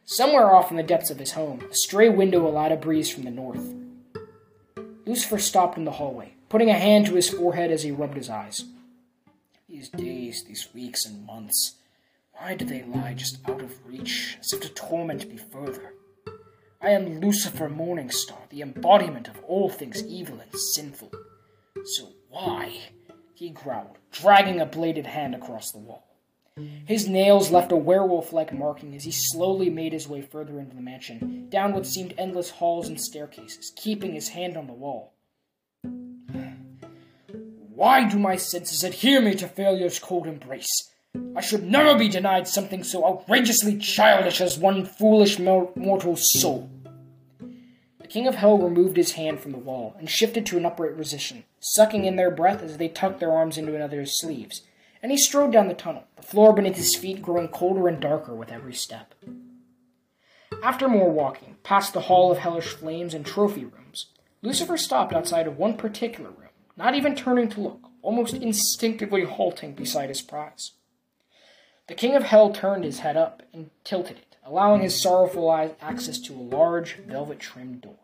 Somewhere 0.05 0.55
off 0.55 0.71
in 0.71 0.77
the 0.77 0.83
depths 0.83 1.11
of 1.11 1.19
his 1.19 1.33
home, 1.33 1.61
a 1.71 1.75
stray 1.75 2.09
window 2.09 2.47
allowed 2.47 2.73
a 2.73 2.77
breeze 2.77 3.11
from 3.11 3.25
the 3.25 3.31
north. 3.31 3.82
Lucifer 5.05 5.39
stopped 5.39 5.77
in 5.77 5.85
the 5.85 5.93
hallway, 5.93 6.35
putting 6.49 6.71
a 6.71 6.75
hand 6.75 7.07
to 7.07 7.15
his 7.15 7.29
forehead 7.29 7.71
as 7.71 7.83
he 7.83 7.91
rubbed 7.91 8.17
his 8.17 8.31
eyes. 8.31 8.65
These 9.69 9.89
days, 9.89 10.45
these 10.45 10.69
weeks 10.75 11.05
and 11.05 11.27
months, 11.27 11.77
why 12.33 12.55
do 12.55 12.65
they 12.65 12.83
lie 12.85 13.15
just 13.15 13.39
out 13.49 13.61
of 13.61 13.87
reach, 13.87 14.37
as 14.41 14.53
if 14.53 14.61
to 14.61 14.69
torment 14.69 15.29
me 15.29 15.37
further? 15.37 15.95
I 16.81 16.91
am 16.91 17.21
Lucifer 17.21 17.69
Morningstar, 17.69 18.49
the 18.51 18.63
embodiment 18.63 19.29
of 19.29 19.43
all 19.45 19.69
things 19.71 20.05
evil 20.05 20.41
and 20.41 20.55
sinful. 20.55 21.11
So 21.85 22.09
why? 22.29 22.79
he 23.35 23.51
growled, 23.51 23.99
dragging 24.13 24.61
a 24.61 24.67
bladed 24.67 25.07
hand 25.07 25.35
across 25.35 25.73
the 25.73 25.79
wall. 25.79 26.12
His 26.85 27.09
nails 27.09 27.51
left 27.51 27.73
a 27.73 27.77
werewolf 27.77 28.33
like 28.33 28.53
marking 28.53 28.95
as 28.95 29.05
he 29.05 29.11
slowly 29.11 29.71
made 29.71 29.95
his 29.95 30.07
way 30.07 30.21
further 30.21 30.61
into 30.61 30.77
the 30.77 30.83
mansion, 30.83 31.49
down 31.49 31.73
what 31.73 31.87
seemed 31.87 32.13
endless 32.19 32.51
halls 32.51 32.89
and 32.89 33.01
staircases, 33.01 33.73
keeping 33.75 34.13
his 34.13 34.29
hand 34.29 34.59
on 34.59 34.67
the 34.67 34.75
wall. 34.75 35.15
Why 37.75 38.07
do 38.07 38.19
my 38.19 38.37
senses 38.37 38.85
adhere 38.85 39.23
me 39.23 39.35
to 39.37 39.49
failure's 39.49 39.99
cold 39.99 40.27
embrace? 40.27 40.91
I 41.35 41.41
should 41.41 41.65
never 41.65 41.99
be 41.99 42.11
denied 42.11 42.47
something 42.47 42.85
so 42.85 43.07
outrageously 43.07 43.79
childish 43.79 44.43
as 44.43 44.59
one 44.59 44.85
foolish 44.85 45.39
mortal's 45.39 46.39
soul. 46.39 46.69
The 47.99 48.09
King 48.09 48.27
of 48.27 48.35
Hell 48.35 48.59
removed 48.59 48.99
his 48.99 49.13
hand 49.13 49.41
from 49.41 49.53
the 49.53 49.59
wall 49.59 49.97
and 49.99 50.11
shifted 50.11 50.45
to 50.47 50.59
an 50.59 50.67
upright 50.67 50.99
position, 50.99 51.45
sucking 51.61 52.05
in 52.05 52.17
their 52.17 52.31
breath 52.31 52.63
as 52.63 52.77
they 52.77 52.89
tucked 52.89 53.21
their 53.21 53.33
arms 53.33 53.57
into 53.57 53.75
another's 53.75 54.21
sleeves 54.21 54.61
and 55.03 55.11
he 55.11 55.19
strode 55.19 55.53
down 55.53 55.69
the 55.69 55.75
tunnel, 55.75 56.05
the 56.17 56.23
floor 56.23 56.53
beneath 56.53 56.77
his 56.77 56.95
feet 56.95 57.21
growing 57.21 57.49
colder 57.49 57.89
and 57.89 58.01
darker 58.01 58.35
with 58.35 58.53
every 58.53 58.73
step. 58.73 59.15
After 60.63 60.89
more 60.89 61.11
walking, 61.11 61.57
past 61.65 61.93
the 61.93 62.03
Hall 62.03 62.31
of 62.31 62.39
Hellish 62.39 62.69
Flames 62.69 63.15
and 63.15 63.27
trophy 63.27 63.65
rooms, 63.65 64.07
Lucifer 64.43 64.77
stopped 64.77 65.13
outside 65.13 65.47
of 65.47 65.59
one 65.59 65.77
particular 65.77 66.31
room, 66.31 66.51
not 66.77 66.95
even 66.95 67.17
turning 67.17 67.49
to 67.49 67.61
look, 67.61 67.91
almost 68.01 68.35
instinctively 68.35 69.25
halting 69.25 69.75
beside 69.75 70.09
his 70.09 70.23
prize. 70.23 70.73
The 71.89 71.95
King 71.95 72.15
of 72.15 72.23
Hell 72.23 72.53
turned 72.53 72.85
his 72.85 73.01
head 73.01 73.17
up 73.17 73.43
and 73.53 73.71
tilted 73.83 74.19
it, 74.19 74.37
allowing 74.45 74.83
his 74.83 75.03
sorrowful 75.03 75.51
eyes 75.51 75.73
access 75.81 76.19
to 76.21 76.35
a 76.35 76.37
large, 76.37 76.97
velvet 76.97 77.41
trimmed 77.41 77.83
door. 77.83 77.99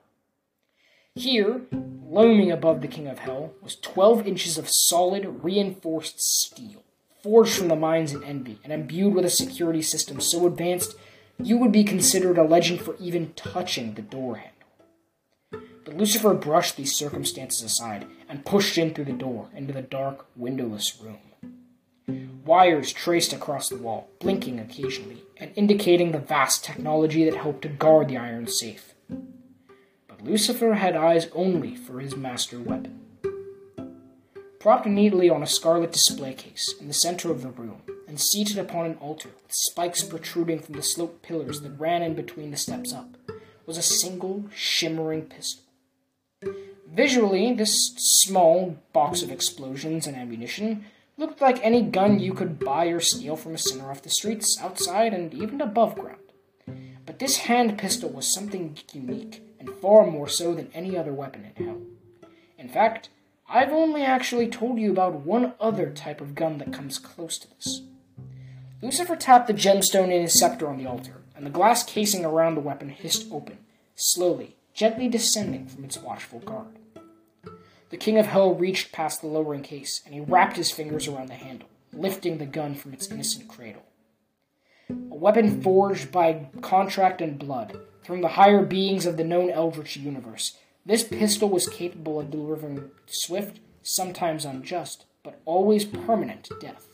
Here, 1.14 1.62
looming 1.72 2.50
above 2.50 2.80
the 2.80 2.88
King 2.88 3.06
of 3.06 3.20
Hell, 3.20 3.52
was 3.62 3.76
12 3.76 4.26
inches 4.26 4.58
of 4.58 4.68
solid, 4.68 5.42
reinforced 5.44 6.20
steel, 6.20 6.84
forged 7.22 7.56
from 7.56 7.68
the 7.68 7.76
mines 7.76 8.12
in 8.12 8.22
Envy, 8.24 8.58
and 8.64 8.72
imbued 8.72 9.14
with 9.14 9.24
a 9.24 9.30
security 9.30 9.82
system 9.82 10.20
so 10.20 10.46
advanced 10.46 10.96
you 11.42 11.56
would 11.58 11.72
be 11.72 11.84
considered 11.84 12.38
a 12.38 12.42
legend 12.42 12.80
for 12.80 12.96
even 12.98 13.32
touching 13.34 13.94
the 13.94 14.02
door 14.02 14.36
handle. 14.36 14.54
But 15.84 15.96
Lucifer 15.96 16.34
brushed 16.34 16.76
these 16.76 16.94
circumstances 16.94 17.62
aside 17.62 18.06
and 18.28 18.44
pushed 18.44 18.76
in 18.76 18.92
through 18.92 19.06
the 19.06 19.12
door 19.12 19.48
into 19.54 19.72
the 19.72 19.82
dark, 19.82 20.26
windowless 20.36 21.00
room. 21.00 21.18
Wires 22.44 22.92
traced 22.92 23.32
across 23.32 23.68
the 23.68 23.76
wall, 23.76 24.08
blinking 24.20 24.58
occasionally, 24.58 25.22
and 25.36 25.52
indicating 25.54 26.12
the 26.12 26.18
vast 26.18 26.64
technology 26.64 27.24
that 27.24 27.36
helped 27.36 27.62
to 27.62 27.68
guard 27.68 28.08
the 28.08 28.16
iron 28.16 28.46
safe. 28.46 28.94
But 30.08 30.24
Lucifer 30.24 30.74
had 30.74 30.96
eyes 30.96 31.28
only 31.34 31.76
for 31.76 32.00
his 32.00 32.16
master 32.16 32.58
weapon. 32.58 33.07
Propped 34.60 34.86
neatly 34.86 35.30
on 35.30 35.42
a 35.42 35.46
scarlet 35.46 35.92
display 35.92 36.34
case 36.34 36.74
in 36.80 36.88
the 36.88 36.94
center 36.94 37.30
of 37.30 37.42
the 37.42 37.50
room, 37.50 37.82
and 38.06 38.20
seated 38.20 38.58
upon 38.58 38.86
an 38.86 38.96
altar 38.96 39.30
with 39.42 39.52
spikes 39.52 40.02
protruding 40.02 40.58
from 40.58 40.74
the 40.74 40.82
sloped 40.82 41.22
pillars 41.22 41.60
that 41.60 41.78
ran 41.78 42.02
in 42.02 42.14
between 42.14 42.50
the 42.50 42.56
steps 42.56 42.92
up, 42.92 43.16
was 43.66 43.76
a 43.76 43.82
single 43.82 44.44
shimmering 44.54 45.22
pistol. 45.22 45.64
Visually, 46.90 47.52
this 47.52 47.94
small 47.96 48.78
box 48.92 49.22
of 49.22 49.30
explosions 49.30 50.06
and 50.06 50.16
ammunition 50.16 50.84
Looked 51.18 51.40
like 51.40 51.58
any 51.64 51.82
gun 51.82 52.20
you 52.20 52.32
could 52.32 52.60
buy 52.60 52.86
or 52.86 53.00
steal 53.00 53.34
from 53.34 53.56
a 53.56 53.58
sinner 53.58 53.90
off 53.90 54.02
the 54.02 54.08
streets, 54.08 54.56
outside, 54.60 55.12
and 55.12 55.34
even 55.34 55.60
above 55.60 55.96
ground. 55.96 56.20
But 57.06 57.18
this 57.18 57.38
hand 57.38 57.76
pistol 57.76 58.08
was 58.10 58.32
something 58.32 58.78
unique, 58.92 59.42
and 59.58 59.68
far 59.68 60.06
more 60.06 60.28
so 60.28 60.54
than 60.54 60.70
any 60.72 60.96
other 60.96 61.12
weapon 61.12 61.44
in 61.56 61.66
hell. 61.66 61.80
In 62.56 62.68
fact, 62.68 63.08
I've 63.50 63.72
only 63.72 64.02
actually 64.02 64.48
told 64.48 64.78
you 64.78 64.90
about 64.90 65.20
one 65.20 65.54
other 65.58 65.90
type 65.90 66.20
of 66.20 66.34
gun 66.34 66.58
that 66.58 66.72
comes 66.72 66.98
close 66.98 67.38
to 67.38 67.48
this. 67.48 67.80
Lucifer 68.82 69.16
tapped 69.16 69.46
the 69.46 69.54
gemstone 69.54 70.12
in 70.12 70.20
his 70.20 70.38
scepter 70.38 70.68
on 70.68 70.76
the 70.76 70.86
altar, 70.86 71.22
and 71.34 71.46
the 71.46 71.50
glass 71.50 71.82
casing 71.82 72.26
around 72.26 72.54
the 72.54 72.60
weapon 72.60 72.90
hissed 72.90 73.26
open, 73.32 73.58
slowly, 73.94 74.56
gently 74.74 75.08
descending 75.08 75.66
from 75.66 75.84
its 75.84 75.96
watchful 75.96 76.40
guard. 76.40 76.78
The 77.88 77.96
King 77.96 78.18
of 78.18 78.26
Hell 78.26 78.54
reached 78.54 78.92
past 78.92 79.22
the 79.22 79.28
lowering 79.28 79.62
case, 79.62 80.02
and 80.04 80.14
he 80.14 80.20
wrapped 80.20 80.58
his 80.58 80.70
fingers 80.70 81.08
around 81.08 81.28
the 81.28 81.34
handle, 81.34 81.68
lifting 81.90 82.36
the 82.36 82.44
gun 82.44 82.74
from 82.74 82.92
its 82.92 83.10
innocent 83.10 83.48
cradle. 83.48 83.86
A 84.90 85.16
weapon 85.16 85.62
forged 85.62 86.12
by 86.12 86.48
contract 86.60 87.22
and 87.22 87.38
blood 87.38 87.80
from 88.04 88.20
the 88.20 88.28
higher 88.28 88.62
beings 88.62 89.06
of 89.06 89.16
the 89.16 89.24
known 89.24 89.50
Eldritch 89.50 89.96
universe, 89.96 90.56
this 90.88 91.04
pistol 91.04 91.50
was 91.50 91.68
capable 91.68 92.18
of 92.18 92.30
delivering 92.30 92.90
swift, 93.04 93.60
sometimes 93.82 94.46
unjust, 94.46 95.04
but 95.22 95.38
always 95.44 95.84
permanent 95.84 96.48
death. 96.62 96.86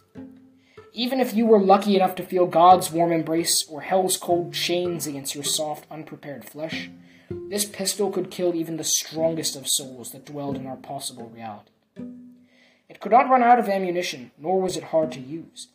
Even 0.93 1.21
if 1.21 1.33
you 1.33 1.47
were 1.47 1.61
lucky 1.61 1.95
enough 1.95 2.17
to 2.17 2.25
feel 2.25 2.47
God's 2.47 2.91
warm 2.91 3.13
embrace 3.13 3.65
or 3.69 3.83
hell's 3.83 4.17
cold 4.17 4.53
chains 4.53 5.07
against 5.07 5.37
your 5.37 5.45
soft, 5.45 5.87
unprepared 5.93 6.45
flesh, 6.45 6.91
this 7.49 7.65
pistol 7.65 8.11
could 8.11 8.33
kill 8.33 8.57
even 8.57 8.79
the 8.79 8.85
strongest 8.85 9.55
of 9.55 9.69
souls 9.69 10.11
that 10.11 10.27
dwelled 10.27 10.57
in 10.57 10.67
our 10.67 10.77
possible 10.77 11.29
reality. 11.29 11.71
It 12.89 12.99
could 12.99 13.13
not 13.13 13.31
run 13.31 13.45
out 13.45 13.61
of 13.61 13.69
ammunition, 13.69 14.33
nor 14.37 14.61
was 14.61 14.77
it 14.77 14.85
hard 14.85 15.13
to 15.13 15.21
use. 15.21 15.69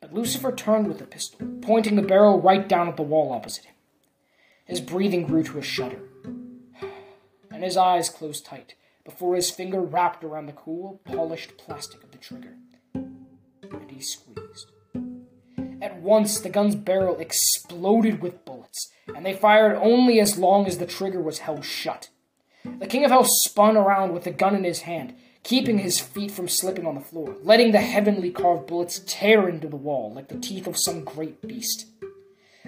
But 0.00 0.14
Lucifer 0.14 0.52
turned 0.52 0.86
with 0.86 1.00
the 1.00 1.06
pistol, 1.06 1.40
pointing 1.60 1.96
the 1.96 2.02
barrel 2.02 2.40
right 2.40 2.68
down 2.68 2.86
at 2.86 2.96
the 2.96 3.02
wall 3.02 3.32
opposite 3.32 3.64
him. 3.64 3.74
His 4.64 4.80
breathing 4.80 5.26
grew 5.26 5.42
to 5.42 5.58
a 5.58 5.62
shudder, 5.62 6.00
and 7.56 7.64
his 7.64 7.78
eyes 7.78 8.10
closed 8.10 8.44
tight 8.44 8.74
before 9.02 9.34
his 9.34 9.50
finger 9.50 9.80
wrapped 9.80 10.22
around 10.22 10.44
the 10.44 10.52
cool, 10.52 11.00
polished 11.06 11.56
plastic 11.56 12.04
of 12.04 12.10
the 12.10 12.18
trigger. 12.18 12.58
And 12.92 13.90
he 13.90 13.98
squeezed. 13.98 14.72
At 15.80 16.02
once, 16.02 16.38
the 16.38 16.50
gun's 16.50 16.74
barrel 16.74 17.18
exploded 17.18 18.20
with 18.20 18.44
bullets, 18.44 18.92
and 19.14 19.24
they 19.24 19.32
fired 19.32 19.74
only 19.76 20.20
as 20.20 20.36
long 20.36 20.66
as 20.66 20.76
the 20.76 20.84
trigger 20.84 21.22
was 21.22 21.38
held 21.38 21.64
shut. 21.64 22.10
The 22.78 22.86
King 22.86 23.06
of 23.06 23.10
Hell 23.10 23.24
spun 23.24 23.78
around 23.78 24.12
with 24.12 24.24
the 24.24 24.30
gun 24.32 24.54
in 24.54 24.64
his 24.64 24.82
hand, 24.82 25.14
keeping 25.42 25.78
his 25.78 25.98
feet 25.98 26.32
from 26.32 26.48
slipping 26.48 26.86
on 26.86 26.94
the 26.94 27.00
floor, 27.00 27.36
letting 27.42 27.72
the 27.72 27.80
heavenly 27.80 28.30
carved 28.30 28.66
bullets 28.66 29.00
tear 29.06 29.48
into 29.48 29.68
the 29.68 29.76
wall 29.76 30.12
like 30.12 30.28
the 30.28 30.38
teeth 30.38 30.66
of 30.66 30.76
some 30.76 31.04
great 31.04 31.40
beast. 31.40 31.86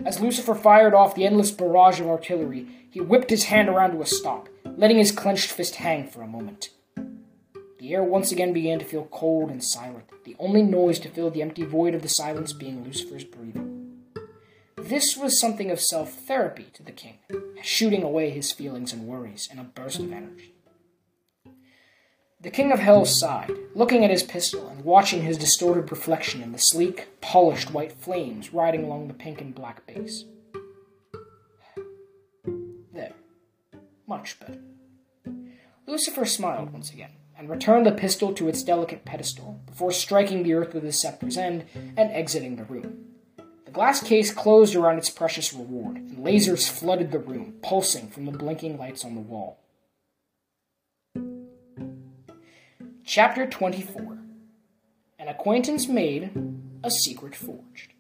As 0.07 0.21
Lucifer 0.21 0.55
fired 0.55 0.95
off 0.95 1.15
the 1.15 1.27
endless 1.27 1.51
barrage 1.51 2.01
of 2.01 2.07
artillery, 2.07 2.67
he 2.91 3.01
whipped 3.01 3.29
his 3.29 3.45
hand 3.45 3.69
around 3.69 3.91
to 3.91 4.01
a 4.01 4.07
stop, 4.07 4.49
letting 4.79 4.99
his 4.99 5.11
clenched 5.11 5.51
fist 5.51 5.75
hang 5.75 6.07
for 6.07 6.23
a 6.23 6.27
moment. 6.29 6.71
The 7.81 7.95
air 7.95 8.05
once 8.05 8.31
again 8.31 8.53
began 8.53 8.79
to 8.79 8.85
feel 8.85 9.09
cold 9.11 9.51
and 9.51 9.63
silent, 9.63 10.05
the 10.25 10.37
only 10.39 10.63
noise 10.63 11.01
to 11.01 11.09
fill 11.09 11.31
the 11.31 11.43
empty 11.43 11.65
void 11.65 11.97
of 11.97 12.03
the 12.03 12.09
silence 12.09 12.53
being 12.53 12.85
Lucifer's 12.85 13.25
breathing. 13.25 14.05
This 14.77 15.17
was 15.17 15.41
something 15.41 15.73
of 15.73 15.81
self 15.81 16.13
therapy 16.13 16.69
to 16.75 16.85
the 16.85 16.93
king, 16.93 17.19
shooting 17.61 18.05
away 18.05 18.31
his 18.31 18.53
feelings 18.53 18.93
and 18.93 19.09
worries 19.09 19.49
in 19.51 19.59
a 19.59 19.65
burst 19.65 19.99
of 19.99 20.13
energy. 20.13 20.55
The 22.41 22.51
king 22.51 22.71
of 22.71 22.79
hell 22.79 23.05
sighed, 23.05 23.51
looking 23.75 24.05
at 24.05 24.13
his 24.13 24.23
pistol 24.23 24.69
and 24.69 24.85
watching 24.85 25.23
his 25.23 25.37
distorted 25.37 25.91
reflection 25.91 26.41
in 26.41 26.53
the 26.53 26.59
sleek, 26.59 27.09
polished 27.21 27.73
white 27.73 27.93
flames 27.93 28.55
riding 28.55 28.85
along 28.85 29.09
the 29.09 29.15
pink 29.15 29.41
and 29.41 29.53
black 29.53 29.85
base. 29.89 30.25
Much 34.09 34.41
better. 34.41 34.59
Lucifer 35.87 36.25
smiled 36.25 36.73
once 36.73 36.91
again 36.91 37.11
and 37.37 37.51
returned 37.51 37.87
the 37.87 37.93
pistol 37.93 38.33
to 38.33 38.49
its 38.49 38.63
delicate 38.63 39.05
pedestal 39.05 39.61
before 39.67 39.93
striking 39.93 40.43
the 40.43 40.55
earth 40.55 40.73
with 40.73 40.83
his 40.83 40.99
scepter's 40.99 41.37
end 41.37 41.67
and 41.75 42.11
exiting 42.11 42.57
the 42.57 42.65
room. 42.65 43.05
The 43.67 43.71
glass 43.71 44.03
case 44.03 44.33
closed 44.33 44.75
around 44.75 44.97
its 44.97 45.11
precious 45.11 45.53
reward, 45.53 45.97
and 45.97 46.25
lasers 46.25 46.71
flooded 46.71 47.13
the 47.13 47.19
room, 47.19 47.57
pulsing 47.63 48.09
from 48.09 48.25
the 48.25 48.33
blinking 48.33 48.79
lights 48.79 49.05
on 49.05 49.15
the 49.15 49.21
wall. 49.21 49.59
Chapter 53.05 53.47
24 53.47 54.19
An 55.19 55.29
Acquaintance 55.29 55.87
Made, 55.87 56.31
a 56.83 56.91
Secret 56.91 57.37
Forged. 57.37 57.93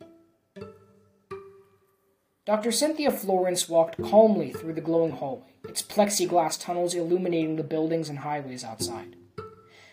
Dr. 2.48 2.72
Cynthia 2.72 3.10
Florence 3.10 3.68
walked 3.68 4.02
calmly 4.02 4.54
through 4.54 4.72
the 4.72 4.80
glowing 4.80 5.10
hallway, 5.10 5.52
its 5.68 5.82
plexiglass 5.82 6.58
tunnels 6.58 6.94
illuminating 6.94 7.56
the 7.56 7.62
buildings 7.62 8.08
and 8.08 8.20
highways 8.20 8.64
outside. 8.64 9.16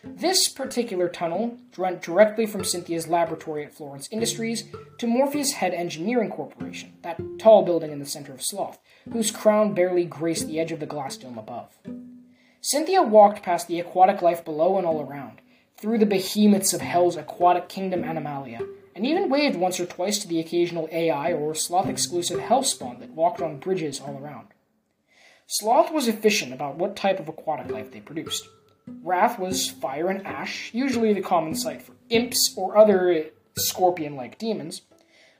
This 0.05 0.47
particular 0.47 1.09
tunnel 1.09 1.57
went 1.77 2.01
directly 2.01 2.45
from 2.45 2.63
Cynthia's 2.63 3.09
laboratory 3.09 3.65
at 3.65 3.73
Florence 3.73 4.07
Industries 4.09 4.63
to 4.99 5.05
Morpheus 5.05 5.51
Head 5.51 5.73
Engineering 5.73 6.29
Corporation, 6.29 6.93
that 7.01 7.19
tall 7.39 7.65
building 7.65 7.91
in 7.91 7.99
the 7.99 8.05
center 8.05 8.31
of 8.31 8.41
Sloth, 8.41 8.79
whose 9.11 9.31
crown 9.31 9.73
barely 9.73 10.05
graced 10.05 10.47
the 10.47 10.61
edge 10.61 10.71
of 10.71 10.79
the 10.79 10.85
glass 10.85 11.17
dome 11.17 11.37
above. 11.37 11.77
Cynthia 12.61 13.01
walked 13.03 13.43
past 13.43 13.67
the 13.67 13.81
aquatic 13.81 14.21
life 14.21 14.45
below 14.45 14.77
and 14.77 14.87
all 14.87 15.01
around, 15.01 15.41
through 15.75 15.97
the 15.97 16.05
behemoths 16.05 16.73
of 16.73 16.79
Hell's 16.79 17.17
aquatic 17.17 17.67
kingdom 17.67 18.05
Animalia, 18.05 18.61
and 18.95 19.05
even 19.05 19.29
waved 19.29 19.57
once 19.57 19.79
or 19.79 19.85
twice 19.85 20.19
to 20.19 20.27
the 20.27 20.39
occasional 20.39 20.87
AI 20.91 21.33
or 21.33 21.53
Sloth 21.53 21.89
exclusive 21.89 22.39
Hellspawn 22.39 22.99
that 22.99 23.11
walked 23.11 23.41
on 23.41 23.59
bridges 23.59 23.99
all 23.99 24.17
around. 24.17 24.47
Sloth 25.47 25.91
was 25.91 26.07
efficient 26.07 26.53
about 26.53 26.77
what 26.77 26.95
type 26.95 27.19
of 27.19 27.27
aquatic 27.27 27.69
life 27.69 27.91
they 27.91 27.99
produced. 27.99 28.47
Wrath 29.03 29.37
was 29.37 29.69
fire 29.69 30.09
and 30.09 30.25
ash, 30.25 30.71
usually 30.73 31.13
the 31.13 31.21
common 31.21 31.55
sight 31.55 31.81
for 31.81 31.93
imps 32.09 32.53
or 32.55 32.77
other 32.77 33.25
scorpion 33.57 34.15
like 34.15 34.37
demons. 34.37 34.81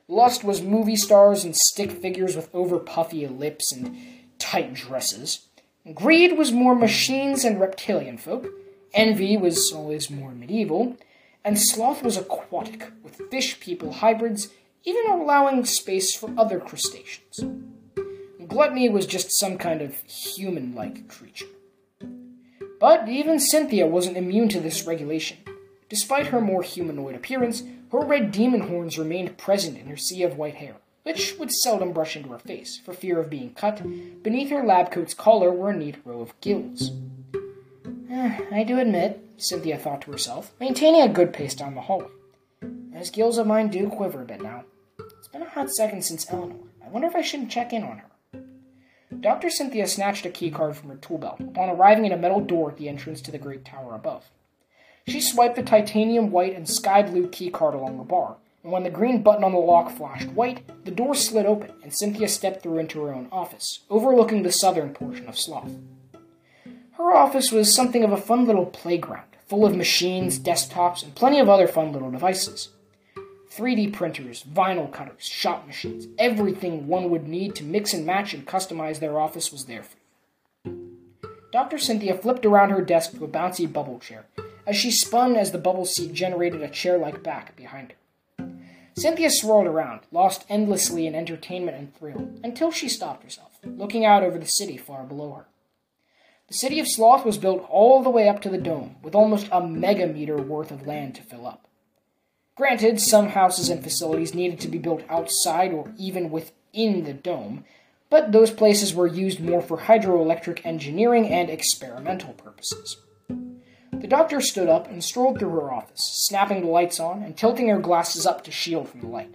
Lust 0.08 0.44
was 0.44 0.62
movie 0.62 0.96
stars 0.96 1.44
and 1.44 1.56
stick 1.56 1.90
figures 1.90 2.36
with 2.36 2.54
over 2.54 2.78
puffy 2.78 3.26
lips 3.26 3.72
and 3.72 3.96
tight 4.38 4.74
dresses. 4.74 5.48
Greed 5.94 6.36
was 6.36 6.52
more 6.52 6.74
machines 6.74 7.44
and 7.44 7.60
reptilian 7.60 8.18
folk. 8.18 8.48
Envy 8.94 9.36
was 9.36 9.72
always 9.72 10.10
more 10.10 10.32
medieval. 10.32 10.96
And 11.46 11.60
sloth 11.60 12.02
was 12.02 12.16
aquatic, 12.16 12.90
with 13.04 13.22
fish 13.30 13.60
people 13.60 13.92
hybrids, 13.92 14.48
even 14.84 15.08
allowing 15.08 15.64
space 15.64 16.12
for 16.12 16.28
other 16.36 16.58
crustaceans. 16.58 17.38
Gluttony 18.48 18.88
was 18.88 19.06
just 19.06 19.30
some 19.38 19.56
kind 19.56 19.80
of 19.80 19.94
human 20.02 20.74
like 20.74 21.06
creature. 21.06 21.46
But 22.80 23.08
even 23.08 23.38
Cynthia 23.38 23.86
wasn't 23.86 24.16
immune 24.16 24.48
to 24.48 24.60
this 24.60 24.88
regulation. 24.88 25.38
Despite 25.88 26.26
her 26.26 26.40
more 26.40 26.64
humanoid 26.64 27.14
appearance, 27.14 27.62
her 27.92 28.00
red 28.00 28.32
demon 28.32 28.62
horns 28.62 28.98
remained 28.98 29.38
present 29.38 29.78
in 29.78 29.86
her 29.86 29.96
sea 29.96 30.24
of 30.24 30.36
white 30.36 30.56
hair, 30.56 30.74
which 31.04 31.38
would 31.38 31.52
seldom 31.52 31.92
brush 31.92 32.16
into 32.16 32.30
her 32.30 32.40
face, 32.40 32.76
for 32.84 32.92
fear 32.92 33.20
of 33.20 33.30
being 33.30 33.54
cut. 33.54 33.80
Beneath 34.24 34.50
her 34.50 34.64
lab 34.64 34.90
coat's 34.90 35.14
collar 35.14 35.52
were 35.52 35.70
a 35.70 35.76
neat 35.76 35.98
row 36.04 36.22
of 36.22 36.40
gills. 36.40 36.90
Eh, 38.16 38.40
I 38.50 38.64
do 38.64 38.78
admit, 38.78 39.20
Cynthia 39.36 39.76
thought 39.76 40.00
to 40.02 40.10
herself, 40.10 40.54
maintaining 40.58 41.02
a 41.02 41.08
good 41.08 41.34
pace 41.34 41.54
down 41.54 41.74
the 41.74 41.82
hallway. 41.82 42.08
Those 42.62 43.10
gills 43.10 43.36
of 43.36 43.46
mine 43.46 43.68
do 43.68 43.90
quiver 43.90 44.22
a 44.22 44.24
bit 44.24 44.40
now. 44.40 44.64
It's 45.18 45.28
been 45.28 45.42
a 45.42 45.48
hot 45.50 45.68
second 45.68 46.00
since 46.00 46.24
Eleanor. 46.32 46.56
I 46.82 46.88
wonder 46.88 47.08
if 47.08 47.14
I 47.14 47.20
shouldn't 47.20 47.50
check 47.50 47.74
in 47.74 47.82
on 47.82 47.98
her. 47.98 48.40
Dr. 49.20 49.50
Cynthia 49.50 49.86
snatched 49.86 50.24
a 50.24 50.30
keycard 50.30 50.76
from 50.76 50.88
her 50.88 50.96
tool 50.96 51.18
belt 51.18 51.40
upon 51.40 51.68
arriving 51.68 52.06
at 52.06 52.12
a 52.12 52.16
metal 52.16 52.40
door 52.40 52.70
at 52.70 52.78
the 52.78 52.88
entrance 52.88 53.20
to 53.20 53.30
the 53.30 53.36
great 53.36 53.66
tower 53.66 53.94
above. 53.94 54.24
She 55.06 55.20
swiped 55.20 55.56
the 55.56 55.62
titanium 55.62 56.30
white 56.30 56.56
and 56.56 56.66
sky 56.66 57.02
blue 57.02 57.28
keycard 57.28 57.74
along 57.74 57.98
the 57.98 58.04
bar, 58.04 58.36
and 58.62 58.72
when 58.72 58.84
the 58.84 58.88
green 58.88 59.22
button 59.22 59.44
on 59.44 59.52
the 59.52 59.58
lock 59.58 59.90
flashed 59.90 60.30
white, 60.30 60.62
the 60.86 60.90
door 60.90 61.14
slid 61.14 61.44
open 61.44 61.70
and 61.82 61.94
Cynthia 61.94 62.28
stepped 62.28 62.62
through 62.62 62.78
into 62.78 63.02
her 63.02 63.12
own 63.12 63.28
office, 63.30 63.80
overlooking 63.90 64.42
the 64.42 64.52
southern 64.52 64.94
portion 64.94 65.26
of 65.26 65.38
Sloth. 65.38 65.72
Her 66.96 67.14
office 67.14 67.52
was 67.52 67.74
something 67.74 68.04
of 68.04 68.12
a 68.12 68.16
fun 68.16 68.46
little 68.46 68.64
playground, 68.64 69.26
full 69.48 69.66
of 69.66 69.76
machines, 69.76 70.38
desktops, 70.38 71.02
and 71.02 71.14
plenty 71.14 71.38
of 71.38 71.48
other 71.48 71.66
fun 71.66 71.92
little 71.92 72.10
devices. 72.10 72.70
3D 73.50 73.92
printers, 73.92 74.42
vinyl 74.42 74.90
cutters, 74.90 75.26
shop 75.26 75.66
machines, 75.66 76.08
everything 76.18 76.86
one 76.86 77.10
would 77.10 77.28
need 77.28 77.54
to 77.54 77.64
mix 77.64 77.92
and 77.92 78.06
match 78.06 78.32
and 78.32 78.46
customize 78.46 78.98
their 78.98 79.18
office 79.18 79.52
was 79.52 79.66
there 79.66 79.82
for 79.82 79.96
you. 80.64 80.98
Dr. 81.52 81.76
Cynthia 81.76 82.14
flipped 82.14 82.46
around 82.46 82.70
her 82.70 82.82
desk 82.82 83.12
to 83.12 83.24
a 83.24 83.28
bouncy 83.28 83.70
bubble 83.70 83.98
chair 83.98 84.24
as 84.66 84.76
she 84.76 84.90
spun 84.90 85.36
as 85.36 85.52
the 85.52 85.58
bubble 85.58 85.84
seat 85.84 86.14
generated 86.14 86.62
a 86.62 86.68
chair 86.68 86.96
like 86.96 87.22
back 87.22 87.54
behind 87.56 87.92
her. 87.92 88.46
Cynthia 88.96 89.28
swirled 89.30 89.66
around, 89.66 90.00
lost 90.10 90.46
endlessly 90.48 91.06
in 91.06 91.14
entertainment 91.14 91.76
and 91.76 91.94
thrill, 91.94 92.30
until 92.42 92.70
she 92.70 92.88
stopped 92.88 93.22
herself, 93.22 93.58
looking 93.64 94.06
out 94.06 94.22
over 94.22 94.38
the 94.38 94.46
city 94.46 94.78
far 94.78 95.04
below 95.04 95.32
her. 95.34 95.46
The 96.48 96.54
city 96.54 96.78
of 96.78 96.86
Sloth 96.86 97.24
was 97.24 97.38
built 97.38 97.66
all 97.68 98.02
the 98.02 98.10
way 98.10 98.28
up 98.28 98.40
to 98.42 98.48
the 98.48 98.58
dome, 98.58 98.96
with 99.02 99.16
almost 99.16 99.48
a 99.48 99.60
megameter 99.60 100.38
worth 100.38 100.70
of 100.70 100.86
land 100.86 101.16
to 101.16 101.22
fill 101.22 101.44
up. 101.44 101.66
Granted, 102.54 103.00
some 103.00 103.30
houses 103.30 103.68
and 103.68 103.82
facilities 103.82 104.32
needed 104.32 104.60
to 104.60 104.68
be 104.68 104.78
built 104.78 105.02
outside 105.08 105.72
or 105.72 105.92
even 105.98 106.30
within 106.30 107.02
the 107.02 107.12
dome, 107.12 107.64
but 108.10 108.30
those 108.30 108.52
places 108.52 108.94
were 108.94 109.08
used 109.08 109.40
more 109.40 109.60
for 109.60 109.76
hydroelectric 109.76 110.64
engineering 110.64 111.28
and 111.28 111.50
experimental 111.50 112.32
purposes. 112.34 112.96
The 113.28 114.06
doctor 114.06 114.40
stood 114.40 114.68
up 114.68 114.88
and 114.88 115.02
strolled 115.02 115.40
through 115.40 115.50
her 115.50 115.72
office, 115.72 116.26
snapping 116.28 116.60
the 116.60 116.68
lights 116.68 117.00
on 117.00 117.24
and 117.24 117.36
tilting 117.36 117.68
her 117.68 117.80
glasses 117.80 118.24
up 118.24 118.44
to 118.44 118.52
shield 118.52 118.88
from 118.88 119.00
the 119.00 119.08
light. 119.08 119.34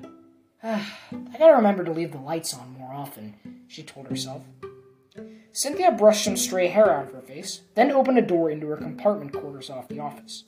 I 0.62 0.84
gotta 1.38 1.54
remember 1.54 1.84
to 1.84 1.92
leave 1.92 2.10
the 2.10 2.18
lights 2.18 2.52
on 2.52 2.76
more 2.76 2.92
often, 2.92 3.36
she 3.68 3.84
told 3.84 4.08
herself. 4.08 4.42
Cynthia 5.58 5.90
brushed 5.90 6.24
some 6.24 6.36
stray 6.36 6.68
hair 6.68 6.88
out 6.88 7.08
of 7.08 7.12
her 7.14 7.20
face, 7.20 7.62
then 7.74 7.90
opened 7.90 8.16
a 8.16 8.22
door 8.22 8.48
into 8.48 8.68
her 8.68 8.76
compartment 8.76 9.32
quarters 9.32 9.68
off 9.68 9.88
the 9.88 9.98
office. 9.98 10.44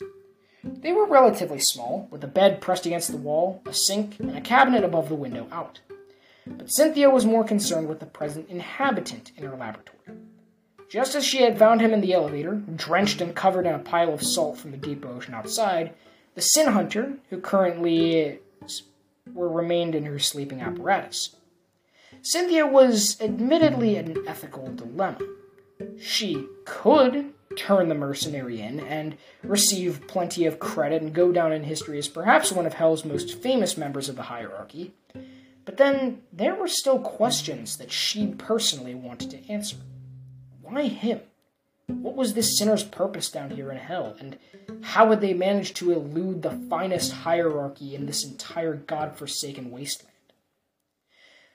They 0.62 0.93
were 0.93 1.05
relatively 1.05 1.59
small, 1.59 2.07
with 2.12 2.23
a 2.23 2.29
bed 2.29 2.61
pressed 2.61 2.87
against 2.87 3.11
the 3.11 3.17
wall, 3.17 3.61
a 3.67 3.75
sink, 3.75 4.21
and 4.21 4.37
a 4.37 4.40
cabinet 4.40 4.85
above 4.85 5.09
the 5.09 5.17
window 5.17 5.49
out. 5.50 5.81
But 6.47 6.71
Cynthia 6.71 7.11
was 7.11 7.26
more 7.26 7.43
concerned 7.43 7.88
with 7.88 7.99
the 7.99 8.07
present 8.07 8.49
inhabitant 8.49 9.33
in 9.37 9.43
her 9.43 9.57
laboratory. 9.57 9.99
Just 10.88 11.17
as 11.17 11.25
she 11.25 11.43
had 11.43 11.59
found 11.59 11.81
him 11.81 11.93
in 11.93 12.02
the 12.02 12.12
elevator, 12.12 12.55
drenched 12.55 13.21
and 13.21 13.35
covered 13.35 13.67
in 13.67 13.75
a 13.75 13.81
pile 13.81 14.14
of 14.14 14.23
salt 14.23 14.59
from 14.59 14.71
the 14.71 14.76
deep 14.76 15.05
ocean 15.05 15.35
outside, 15.35 15.93
the 16.37 16.40
Sin 16.40 16.69
Hunter, 16.69 17.14
who 17.31 17.40
currently 17.40 18.38
were 19.35 19.49
remained 19.49 19.97
in 19.97 20.05
her 20.05 20.21
sleeping 20.21 20.61
apparatus. 20.61 21.35
Cynthia 22.22 22.66
was 22.66 23.20
admittedly 23.20 23.96
an 23.96 24.24
ethical 24.26 24.68
dilemma. 24.74 25.18
She 25.98 26.46
could 26.66 27.32
turn 27.56 27.88
the 27.88 27.94
mercenary 27.94 28.60
in 28.60 28.80
and 28.80 29.16
receive 29.42 30.06
plenty 30.06 30.44
of 30.44 30.58
credit 30.58 31.02
and 31.02 31.14
go 31.14 31.32
down 31.32 31.52
in 31.52 31.64
history 31.64 31.98
as 31.98 32.08
perhaps 32.08 32.52
one 32.52 32.66
of 32.66 32.74
Hell's 32.74 33.04
most 33.04 33.42
famous 33.42 33.76
members 33.76 34.08
of 34.08 34.16
the 34.16 34.22
hierarchy. 34.24 34.92
But 35.64 35.78
then 35.78 36.22
there 36.32 36.54
were 36.54 36.68
still 36.68 36.98
questions 36.98 37.78
that 37.78 37.90
she 37.90 38.28
personally 38.28 38.94
wanted 38.94 39.30
to 39.30 39.52
answer. 39.52 39.76
Why 40.61 40.88
him? 40.88 41.20
What 41.87 42.14
was 42.14 42.35
this 42.35 42.56
sinner's 42.59 42.85
purpose 42.85 43.30
down 43.30 43.50
here 43.50 43.70
in 43.72 43.78
hell, 43.78 44.16
and 44.20 44.38
how 44.83 45.09
would 45.09 45.20
they 45.20 45.35
manage 45.35 45.74
to 45.74 45.90
elude 45.90 46.42
the 46.42 46.52
finest 46.68 47.12
hierarchy 47.12 47.94
in 47.94 48.06
this 48.06 48.24
entire 48.24 48.74
god-forsaken 48.74 49.70
wasteland? 49.70 50.10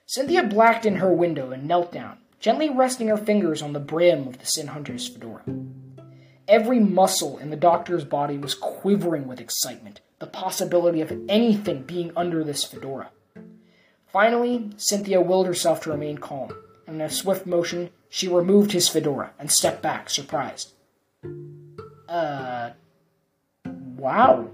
Cynthia 0.08 0.44
blacked 0.44 0.86
in 0.86 0.98
her 0.98 1.12
window 1.12 1.52
and 1.52 1.68
knelt 1.68 1.92
down, 1.92 2.18
gently 2.40 2.70
resting 2.70 3.08
her 3.08 3.18
fingers 3.18 3.62
on 3.64 3.74
the 3.74 3.80
brim 3.80 4.28
of 4.28 4.38
the 4.38 4.46
Sin 4.46 4.68
Hunter's 4.68 5.08
fedora. 5.08 5.42
Every 6.48 6.80
muscle 6.80 7.40
in 7.40 7.50
the 7.50 7.56
doctor's 7.56 8.06
body 8.06 8.38
was 8.38 8.54
quivering 8.54 9.28
with 9.28 9.42
excitement, 9.42 10.02
the 10.20 10.28
possibility 10.28 11.02
of 11.02 11.12
anything 11.28 11.82
being 11.82 12.12
under 12.16 12.44
this 12.44 12.64
fedora. 12.64 13.10
Finally, 14.14 14.70
Cynthia 14.78 15.22
willed 15.22 15.48
herself 15.48 15.82
to 15.82 15.90
remain 15.90 16.20
calm, 16.20 16.54
and 16.86 16.98
in 16.98 17.02
a 17.02 17.10
swift 17.10 17.48
motion, 17.48 17.90
she 18.08 18.28
removed 18.28 18.74
his 18.74 18.88
fedora 18.88 19.32
and 19.40 19.52
stepped 19.52 19.82
back, 19.82 20.10
surprised. 20.10 20.74
Uh. 22.08 22.70
Wow. 23.98 24.52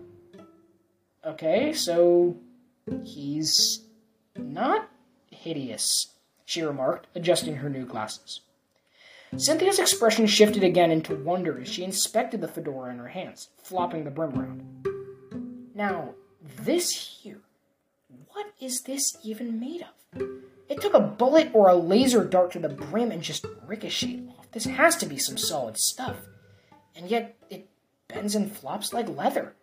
Okay, 1.26 1.74
so. 1.74 2.38
He's. 3.04 3.82
not 4.38 4.90
hideous, 5.42 6.14
she 6.46 6.62
remarked, 6.62 7.08
adjusting 7.16 7.58
her 7.58 7.70
new 7.70 7.86
glasses. 7.86 8.42
Cynthia's 9.38 9.80
expression 9.80 10.28
shifted 10.28 10.64
again 10.64 10.92
into 10.92 11.16
wonder 11.16 11.60
as 11.60 11.70
she 11.70 11.84
inspected 11.84 12.42
the 12.42 12.48
fedora 12.48 12.92
in 12.92 12.98
her 12.98 13.08
hands, 13.08 13.50
flopping 13.64 14.04
the 14.04 14.12
brim 14.12 14.38
around. 14.38 14.88
Now, 15.74 16.16
this 16.64 16.92
here, 16.92 17.40
what 18.28 18.48
is 18.60 18.82
this 18.82 19.18
even 19.24 19.60
made 19.60 19.84
of? 19.84 20.22
It 20.70 20.82
took 20.82 20.94
a 20.94 21.00
bullet 21.00 21.50
or 21.54 21.70
a 21.70 21.76
laser 21.76 22.24
dart 22.24 22.52
to 22.52 22.60
the 22.60 22.70
brim 22.70 23.12
and 23.12 23.22
just 23.22 23.46
ricocheted 23.66 24.30
off. 24.38 24.52
This 24.52 24.66
has 24.66 24.96
to 24.98 25.06
be 25.06 25.18
some 25.18 25.38
solid 25.38 25.78
stuff. 25.78 26.18
And 26.96 27.10
yet, 27.10 27.38
it 27.50 27.70
bends 28.08 28.36
and 28.36 28.52
flops 28.52 28.94
like 28.94 29.08
leather. 29.10 29.54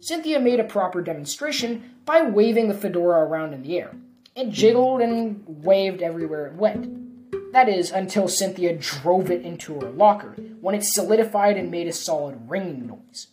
Cynthia 0.00 0.38
made 0.38 0.60
a 0.60 0.64
proper 0.64 1.02
demonstration 1.02 1.96
by 2.04 2.22
waving 2.22 2.68
the 2.68 2.74
fedora 2.74 3.26
around 3.26 3.52
in 3.52 3.62
the 3.62 3.78
air. 3.78 3.94
It 4.38 4.50
jiggled 4.50 5.00
and 5.00 5.42
waved 5.64 6.00
everywhere 6.00 6.46
it 6.46 6.54
went. 6.54 7.52
That 7.52 7.68
is, 7.68 7.90
until 7.90 8.28
Cynthia 8.28 8.72
drove 8.72 9.32
it 9.32 9.42
into 9.42 9.80
her 9.80 9.90
locker, 9.90 10.36
when 10.60 10.76
it 10.76 10.84
solidified 10.84 11.56
and 11.56 11.72
made 11.72 11.88
a 11.88 11.92
solid 11.92 12.48
ringing 12.48 12.86
noise. 12.86 13.26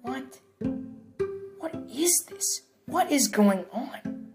What? 0.00 0.38
What 1.58 1.74
is 1.94 2.24
this? 2.30 2.62
What 2.86 3.12
is 3.12 3.28
going 3.28 3.66
on? 3.72 4.30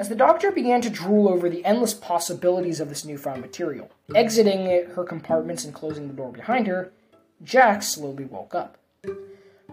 As 0.00 0.08
the 0.08 0.16
doctor 0.16 0.50
began 0.50 0.80
to 0.80 0.90
drool 0.90 1.28
over 1.28 1.48
the 1.48 1.64
endless 1.64 1.94
possibilities 1.94 2.80
of 2.80 2.88
this 2.88 3.04
newfound 3.04 3.42
material, 3.42 3.92
exiting 4.16 4.66
her 4.66 5.04
compartments 5.04 5.64
and 5.64 5.72
closing 5.72 6.08
the 6.08 6.14
door 6.14 6.32
behind 6.32 6.66
her, 6.66 6.90
Jack 7.40 7.84
slowly 7.84 8.24
woke 8.24 8.56
up. 8.56 8.78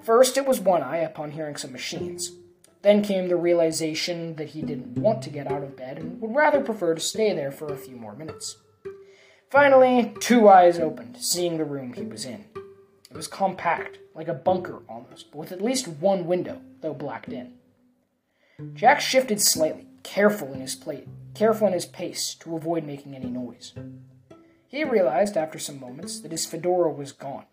First, 0.03 0.37
it 0.37 0.45
was 0.45 0.59
one 0.59 0.83
eye 0.83 0.97
upon 0.97 1.31
hearing 1.31 1.55
some 1.55 1.71
machines. 1.71 2.31
Then 2.87 3.01
came 3.01 3.27
the 3.27 3.35
realization 3.35 4.35
that 4.35 4.51
he 4.51 4.61
didn't 4.61 4.97
want 4.97 5.21
to 5.23 5.29
get 5.29 5.51
out 5.51 5.61
of 5.61 5.75
bed 5.75 5.97
and 5.97 6.21
would 6.21 6.33
rather 6.33 6.61
prefer 6.61 6.95
to 6.95 7.01
stay 7.01 7.33
there 7.33 7.51
for 7.51 7.67
a 7.67 7.77
few 7.77 7.97
more 7.97 8.15
minutes. 8.15 8.59
Finally, 9.51 10.13
two 10.21 10.47
eyes 10.47 10.79
opened, 10.79 11.17
seeing 11.17 11.57
the 11.57 11.65
room 11.65 11.91
he 11.91 12.03
was 12.03 12.23
in. 12.23 12.45
It 12.55 13.13
was 13.13 13.27
compact, 13.27 13.99
like 14.15 14.29
a 14.29 14.33
bunker 14.33 14.83
almost, 14.87 15.31
but 15.31 15.37
with 15.37 15.51
at 15.51 15.61
least 15.61 15.89
one 15.89 16.27
window, 16.27 16.61
though 16.79 16.93
blacked 16.93 17.33
in. 17.33 17.55
Jack 18.73 19.01
shifted 19.01 19.41
slightly, 19.41 19.87
careful 20.03 20.53
in 20.53 20.61
his 20.61 20.75
plate, 20.75 21.09
careful 21.33 21.67
in 21.67 21.73
his 21.73 21.85
pace 21.85 22.35
to 22.35 22.55
avoid 22.55 22.85
making 22.85 23.13
any 23.13 23.27
noise. 23.27 23.73
He 24.65 24.85
realized 24.85 25.35
after 25.35 25.59
some 25.59 25.81
moments 25.81 26.21
that 26.21 26.31
his 26.31 26.45
fedora 26.45 26.89
was 26.93 27.11
gone. 27.11 27.47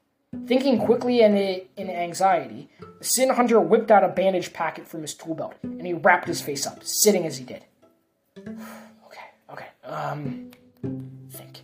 Thinking 0.46 0.78
quickly 0.78 1.22
and 1.22 1.36
in 1.38 1.90
anxiety, 1.90 2.68
the 2.98 3.04
Sin 3.04 3.30
Hunter 3.30 3.60
whipped 3.60 3.90
out 3.90 4.04
a 4.04 4.08
bandage 4.08 4.52
packet 4.52 4.86
from 4.86 5.02
his 5.02 5.14
tool 5.14 5.34
belt, 5.34 5.54
and 5.62 5.86
he 5.86 5.94
wrapped 5.94 6.28
his 6.28 6.40
face 6.40 6.66
up, 6.66 6.84
sitting 6.84 7.26
as 7.26 7.38
he 7.38 7.44
did. 7.44 7.64
okay, 8.38 9.26
okay, 9.50 9.68
um, 9.84 10.50
think. 11.30 11.62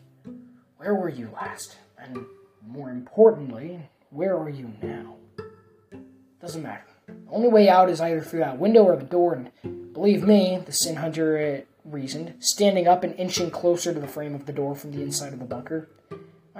Where 0.78 0.94
were 0.94 1.08
you 1.08 1.30
last? 1.34 1.76
And 1.98 2.24
more 2.66 2.90
importantly, 2.90 3.80
where 4.10 4.36
are 4.36 4.48
you 4.48 4.72
now? 4.82 5.16
Doesn't 6.40 6.62
matter. 6.62 6.84
The 7.06 7.32
only 7.32 7.48
way 7.48 7.68
out 7.68 7.90
is 7.90 8.00
either 8.00 8.22
through 8.22 8.40
that 8.40 8.58
window 8.58 8.84
or 8.84 8.96
the 8.96 9.04
door, 9.04 9.34
and 9.34 9.92
believe 9.92 10.22
me, 10.22 10.58
the 10.64 10.72
Sin 10.72 10.96
Hunter 10.96 11.38
uh, 11.38 11.60
reasoned, 11.84 12.34
standing 12.40 12.88
up 12.88 13.04
and 13.04 13.14
inching 13.16 13.50
closer 13.50 13.92
to 13.92 14.00
the 14.00 14.08
frame 14.08 14.34
of 14.34 14.46
the 14.46 14.52
door 14.52 14.74
from 14.74 14.92
the 14.92 15.02
inside 15.02 15.32
of 15.32 15.38
the 15.38 15.44
bunker. 15.44 15.88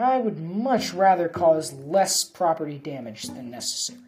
I 0.02 0.18
would 0.18 0.38
much 0.38 0.92
rather 0.92 1.28
cause 1.28 1.72
less 1.72 2.24
property 2.24 2.78
damage 2.78 3.24
than 3.24 3.50
necessary. 3.50 3.98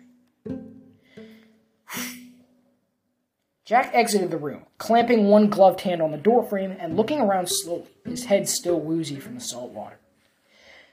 Jack 3.65 3.91
exited 3.95 4.31
the 4.31 4.39
room, 4.39 4.67
clamping 4.79 5.29
one 5.29 5.49
gloved 5.49 5.81
hand 5.83 6.03
on 6.03 6.11
the 6.11 6.19
doorframe 6.19 6.77
and 6.79 6.97
looking 6.97 7.21
around 7.21 7.49
slowly, 7.49 7.89
his 8.05 8.27
head 8.27 8.49
still 8.49 8.81
woozy 8.81 9.21
from 9.21 9.35
the 9.35 9.41
salt 9.41 9.71
water. 9.71 9.99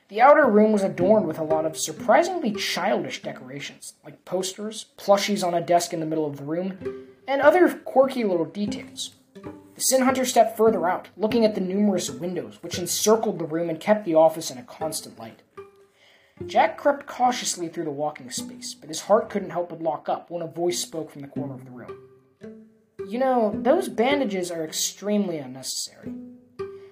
The 0.09 0.21
outer 0.21 0.47
room 0.47 0.71
was 0.71 0.83
adorned 0.83 1.27
with 1.27 1.37
a 1.37 1.43
lot 1.43 1.65
of 1.65 1.77
surprisingly 1.77 2.51
childish 2.53 3.21
decorations, 3.21 3.93
like 4.03 4.25
posters, 4.25 4.85
plushies 4.97 5.45
on 5.45 5.53
a 5.53 5.61
desk 5.61 5.93
in 5.93 5.99
the 5.99 6.05
middle 6.05 6.25
of 6.25 6.37
the 6.37 6.43
room, 6.43 7.07
and 7.27 7.41
other 7.41 7.69
quirky 7.69 8.23
little 8.23 8.45
details. 8.45 9.15
Sin 9.79 10.01
Hunter 10.01 10.25
stepped 10.25 10.57
further 10.57 10.87
out, 10.87 11.07
looking 11.15 11.45
at 11.45 11.55
the 11.55 11.61
numerous 11.61 12.09
windows 12.09 12.57
which 12.61 12.77
encircled 12.77 13.39
the 13.39 13.45
room 13.45 13.69
and 13.69 13.79
kept 13.79 14.05
the 14.05 14.15
office 14.15 14.51
in 14.51 14.57
a 14.57 14.63
constant 14.63 15.17
light. 15.17 15.41
Jack 16.45 16.77
crept 16.77 17.05
cautiously 17.05 17.67
through 17.67 17.83
the 17.85 17.91
walking 17.91 18.31
space, 18.31 18.73
but 18.73 18.89
his 18.89 19.01
heart 19.01 19.29
couldn't 19.29 19.49
help 19.49 19.69
but 19.69 19.81
lock 19.81 20.07
up 20.07 20.29
when 20.29 20.41
a 20.41 20.47
voice 20.47 20.79
spoke 20.79 21.11
from 21.11 21.21
the 21.21 21.27
corner 21.27 21.53
of 21.53 21.65
the 21.65 21.71
room. 21.71 21.95
You 23.07 23.19
know, 23.19 23.53
those 23.55 23.89
bandages 23.89 24.51
are 24.51 24.63
extremely 24.63 25.37
unnecessary. 25.37 26.13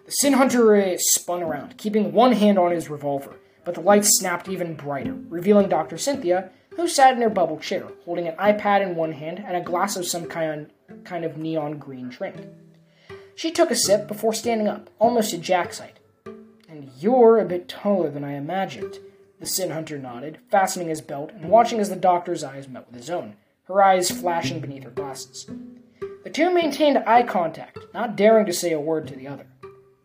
The 0.05 0.11
Sin 0.11 0.33
Hunter 0.33 0.97
spun 0.97 1.43
around, 1.43 1.77
keeping 1.77 2.11
one 2.11 2.33
hand 2.33 2.57
on 2.57 2.71
his 2.71 2.89
revolver, 2.89 3.35
but 3.65 3.75
the 3.75 3.81
light 3.81 4.05
snapped 4.05 4.49
even 4.49 4.75
brighter, 4.75 5.13
revealing 5.29 5.69
Dr. 5.69 5.97
Cynthia, 5.97 6.49
who 6.75 6.87
sat 6.87 7.15
in 7.15 7.21
her 7.21 7.29
bubble 7.29 7.59
chair, 7.59 7.87
holding 8.05 8.27
an 8.27 8.35
iPad 8.37 8.81
in 8.81 8.95
one 8.95 9.11
hand 9.11 9.43
and 9.45 9.57
a 9.57 9.61
glass 9.61 9.97
of 9.97 10.05
some 10.05 10.25
kind 10.25 10.69
of 11.11 11.37
neon 11.37 11.77
green 11.77 12.09
drink. 12.09 12.35
She 13.37 13.51
took 13.51 13.69
a 13.69 13.75
sip 13.75 14.07
before 14.07 14.33
standing 14.33 14.67
up, 14.67 14.89
almost 14.97 15.29
to 15.29 15.37
Jack's 15.37 15.77
height. 15.77 15.99
And 16.67 16.89
you're 16.97 17.37
a 17.37 17.45
bit 17.45 17.69
taller 17.69 18.09
than 18.09 18.23
I 18.23 18.33
imagined, 18.33 18.97
the 19.39 19.45
Sin 19.45 19.69
Hunter 19.69 19.99
nodded, 19.99 20.39
fastening 20.49 20.87
his 20.87 21.01
belt 21.01 21.29
and 21.35 21.47
watching 21.47 21.79
as 21.79 21.89
the 21.89 21.95
doctor's 21.95 22.43
eyes 22.43 22.67
met 22.67 22.87
with 22.87 22.95
his 22.95 23.11
own, 23.11 23.35
her 23.65 23.83
eyes 23.83 24.09
flashing 24.09 24.59
beneath 24.59 24.85
her 24.85 24.89
glasses. 24.89 25.47
The 26.23 26.31
two 26.31 26.51
maintained 26.51 26.97
eye 27.05 27.21
contact, 27.21 27.77
not 27.93 28.15
daring 28.15 28.47
to 28.47 28.53
say 28.53 28.71
a 28.71 28.79
word 28.79 29.07
to 29.09 29.15
the 29.15 29.27
other. 29.27 29.45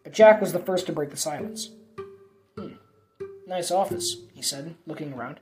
But 0.04 0.12
Jack 0.12 0.42
was 0.42 0.52
the 0.52 0.58
first 0.58 0.84
to 0.84 0.92
break 0.92 1.08
the 1.08 1.16
silence. 1.16 1.70
Hmm. 2.58 2.74
Nice 3.46 3.70
office, 3.70 4.14
he 4.34 4.42
said, 4.42 4.74
looking 4.86 5.14
around. 5.14 5.40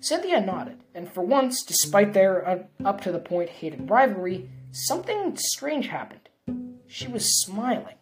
Cynthia 0.00 0.40
nodded, 0.40 0.78
and 0.92 1.08
for 1.08 1.22
once, 1.22 1.62
despite 1.62 2.12
their 2.12 2.44
uh, 2.44 2.58
up 2.84 3.02
to 3.02 3.12
the 3.12 3.20
point 3.20 3.50
hated 3.50 3.88
rivalry, 3.88 4.50
something 4.72 5.36
strange 5.36 5.86
happened. 5.86 6.28
She 6.86 7.08
was 7.08 7.40
smiling. 7.42 7.96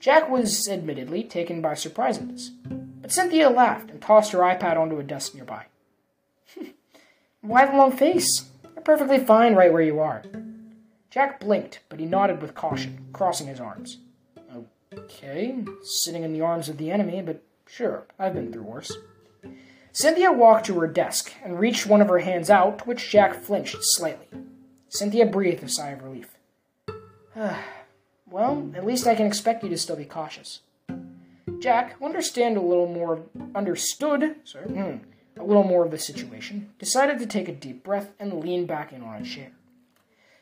Jack 0.00 0.28
was 0.28 0.68
admittedly 0.68 1.24
taken 1.24 1.60
by 1.60 1.74
surprise 1.74 2.18
at 2.18 2.28
this. 2.28 2.50
But 3.00 3.12
Cynthia 3.12 3.50
laughed 3.50 3.90
and 3.90 4.00
tossed 4.00 4.32
her 4.32 4.40
iPad 4.40 4.76
onto 4.76 4.98
a 4.98 5.02
desk 5.02 5.34
nearby. 5.34 5.66
Why 7.40 7.66
the 7.66 7.76
long 7.76 7.92
face? 7.92 8.50
You're 8.62 8.82
perfectly 8.82 9.18
fine 9.18 9.54
right 9.54 9.72
where 9.72 9.82
you 9.82 10.00
are. 10.00 10.22
Jack 11.10 11.40
blinked, 11.40 11.80
but 11.88 12.00
he 12.00 12.06
nodded 12.06 12.42
with 12.42 12.54
caution, 12.54 13.06
crossing 13.12 13.46
his 13.46 13.60
arms. 13.60 13.98
Okay, 14.96 15.56
sitting 15.82 16.22
in 16.22 16.32
the 16.32 16.40
arms 16.40 16.68
of 16.68 16.76
the 16.76 16.90
enemy, 16.90 17.22
but 17.22 17.42
sure, 17.66 18.06
I've 18.18 18.34
been 18.34 18.52
through 18.52 18.62
worse. 18.62 18.92
Cynthia 19.92 20.32
walked 20.32 20.66
to 20.66 20.78
her 20.80 20.86
desk 20.86 21.32
and 21.44 21.58
reached 21.58 21.86
one 21.86 22.00
of 22.00 22.08
her 22.08 22.18
hands 22.18 22.50
out, 22.50 22.80
to 22.80 22.84
which 22.84 23.10
Jack 23.10 23.34
flinched 23.34 23.76
slightly. 23.80 24.26
Cynthia 24.88 25.26
breathed 25.26 25.62
a 25.62 25.68
sigh 25.68 25.90
of 25.90 26.02
relief. 26.02 26.36
well, 28.28 28.70
at 28.74 28.86
least 28.86 29.06
I 29.06 29.14
can 29.14 29.26
expect 29.26 29.62
you 29.62 29.68
to 29.68 29.78
still 29.78 29.96
be 29.96 30.04
cautious. 30.04 30.60
Jack, 31.60 31.98
who 31.98 32.04
understand 32.04 32.56
a 32.56 32.60
little 32.60 32.86
more, 32.86 33.22
understood, 33.54 34.36
sorry, 34.44 34.66
mm, 34.66 35.00
a 35.38 35.44
little 35.44 35.64
more 35.64 35.84
of 35.84 35.90
the 35.90 35.98
situation, 35.98 36.70
decided 36.78 37.18
to 37.18 37.26
take 37.26 37.48
a 37.48 37.52
deep 37.52 37.82
breath 37.82 38.12
and 38.18 38.40
lean 38.40 38.66
back 38.66 38.92
in 38.92 39.02
on 39.02 39.22
a 39.22 39.24
chair. 39.24 39.52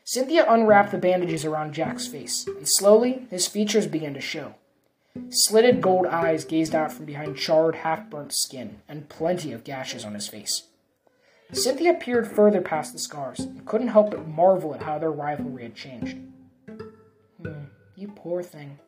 Cynthia 0.05 0.45
unwrapped 0.49 0.91
the 0.91 0.97
bandages 0.97 1.45
around 1.45 1.73
Jack's 1.73 2.07
face, 2.07 2.45
and 2.45 2.67
slowly 2.67 3.25
his 3.29 3.47
features 3.47 3.87
began 3.87 4.13
to 4.13 4.21
show. 4.21 4.55
Slitted 5.29 5.79
gold 5.79 6.05
eyes 6.07 6.43
gazed 6.43 6.75
out 6.75 6.91
from 6.91 7.05
behind 7.05 7.37
charred, 7.37 7.75
half 7.75 8.09
burnt 8.09 8.33
skin, 8.33 8.81
and 8.89 9.07
plenty 9.09 9.53
of 9.53 9.63
gashes 9.63 10.03
on 10.03 10.13
his 10.13 10.27
face. 10.27 10.63
Cynthia 11.51 11.93
peered 11.93 12.27
further 12.27 12.61
past 12.61 12.93
the 12.93 12.99
scars 12.99 13.39
and 13.39 13.65
couldn't 13.65 13.89
help 13.89 14.11
but 14.11 14.27
marvel 14.27 14.73
at 14.73 14.83
how 14.83 14.97
their 14.97 15.11
rivalry 15.11 15.63
had 15.63 15.75
changed. 15.75 16.17
Poor 18.15 18.41
thing, 18.41 18.79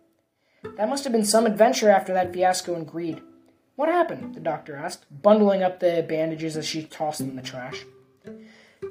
that 0.78 0.90
must 0.90 1.04
have 1.04 1.14
been 1.14 1.26
some 1.26 1.46
adventure 1.46 1.90
after 1.90 2.14
that 2.14 2.34
fiasco 2.34 2.76
in 2.76 2.86
Greed. 2.86 3.22
What 3.76 3.90
happened? 3.90 4.36
the 4.36 4.40
doctor 4.40 4.76
asked, 4.76 5.06
bundling 5.22 5.62
up 5.64 5.80
the 5.80 6.06
bandages 6.08 6.56
as 6.58 6.66
she 6.66 6.84
tossed 6.84 7.20
them 7.20 7.30
in 7.30 7.36
the 7.36 7.42
trash. 7.42 7.86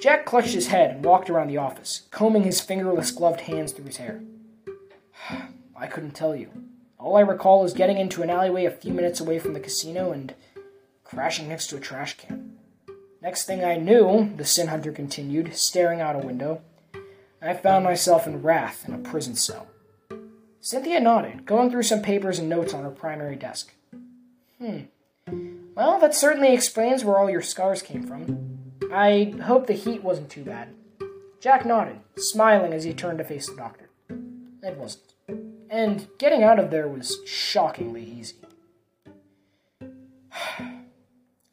Jack 0.01 0.27
clutched 0.27 0.55
his 0.55 0.69
head 0.69 0.91
and 0.91 1.05
walked 1.05 1.31
around 1.31 1.49
the 1.49 1.57
office, 1.57 2.03
combing 2.11 2.43
his 2.43 2.61
fingerless 2.61 3.11
gloved 3.11 3.43
hands 3.43 3.73
through 3.73 3.87
his 3.87 3.97
hair. 3.97 4.23
I 5.77 5.87
couldn't 5.87 6.13
tell 6.13 6.37
you. 6.37 6.51
All 6.99 7.17
I 7.17 7.21
recall 7.21 7.65
is 7.65 7.73
getting 7.73 7.99
into 7.99 8.23
an 8.23 8.31
alleyway 8.31 8.65
a 8.65 8.71
few 8.71 8.93
minutes 8.93 9.21
away 9.21 9.39
from 9.39 9.53
the 9.53 9.61
casino 9.61 10.13
and 10.13 10.35
crashing 11.03 11.49
next 11.49 11.69
to 11.69 11.77
a 11.77 11.81
trash 11.81 12.17
can. 12.17 12.59
Next 13.21 13.47
thing 13.47 13.65
I 13.65 13.77
knew, 13.77 14.35
the 14.37 14.45
Sin 14.45 14.69
Hunter 14.69 14.93
continued, 14.93 15.55
staring 15.57 16.01
out 16.01 16.17
a 16.17 16.27
window, 16.27 16.61
I 17.41 17.55
found 17.55 17.85
myself 17.85 18.27
in 18.27 18.43
wrath 18.43 18.85
in 18.87 18.95
a 18.95 18.99
prison 18.99 19.35
cell. 19.35 19.67
Cynthia 20.65 20.99
nodded, 20.99 21.45
going 21.45 21.71
through 21.71 21.83
some 21.83 22.01
papers 22.01 22.39
and 22.39 22.49
notes 22.49 22.73
on 22.73 22.85
her 22.85 22.91
primary 22.91 23.37
desk. 23.37 23.75
Hmm. 24.59 24.85
Well, 25.75 26.01
that 26.01 26.15
certainly 26.15 26.55
explains 26.55 27.05
where 27.05 27.19
all 27.19 27.29
your 27.29 27.43
scars 27.43 27.83
came 27.83 28.07
from. 28.07 28.73
I 28.91 29.35
hope 29.43 29.67
the 29.67 29.75
heat 29.75 30.03
wasn't 30.03 30.31
too 30.31 30.43
bad. 30.43 30.71
Jack 31.39 31.67
nodded, 31.67 32.01
smiling 32.17 32.73
as 32.73 32.85
he 32.85 32.95
turned 32.95 33.19
to 33.19 33.25
face 33.25 33.47
the 33.47 33.57
doctor. 33.57 33.91
It 34.63 34.79
wasn't. 34.79 35.13
And 35.69 36.09
getting 36.17 36.43
out 36.43 36.59
of 36.59 36.71
there 36.71 36.89
was 36.89 37.19
shockingly 37.27 38.03
easy. 38.03 38.37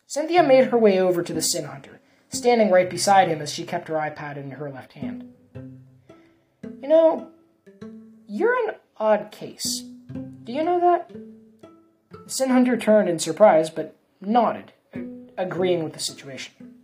Cynthia 0.07 0.41
made 0.41 0.67
her 0.67 0.77
way 0.77 1.01
over 1.01 1.21
to 1.21 1.33
the 1.33 1.41
Sin 1.41 1.65
Hunter, 1.65 1.99
standing 2.29 2.71
right 2.71 2.89
beside 2.89 3.27
him 3.27 3.41
as 3.41 3.51
she 3.51 3.65
kept 3.65 3.89
her 3.89 3.95
iPad 3.95 4.37
in 4.37 4.51
her 4.51 4.71
left 4.71 4.93
hand. 4.93 5.33
You 5.53 6.87
know, 6.87 7.27
you're 8.25 8.55
an 8.69 8.75
odd 9.01 9.31
case. 9.31 9.83
Do 10.43 10.53
you 10.53 10.63
know 10.63 10.79
that? 10.79 11.11
Sin 12.27 12.49
Hunter 12.49 12.77
turned 12.77 13.09
in 13.09 13.17
surprise, 13.17 13.71
but 13.71 13.95
nodded, 14.21 14.73
agreeing 15.37 15.83
with 15.83 15.93
the 15.93 15.99
situation. 15.99 16.75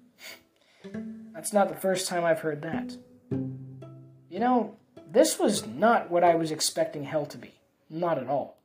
That's 1.33 1.53
not 1.53 1.69
the 1.69 1.75
first 1.75 2.07
time 2.07 2.25
I've 2.25 2.39
heard 2.39 2.63
that. 2.63 2.97
You 3.29 4.39
know, 4.39 4.75
this 5.09 5.37
was 5.37 5.67
not 5.67 6.09
what 6.09 6.23
I 6.23 6.33
was 6.33 6.49
expecting 6.49 7.03
hell 7.03 7.27
to 7.27 7.37
be. 7.37 7.53
Not 7.87 8.17
at 8.17 8.27
all. 8.27 8.57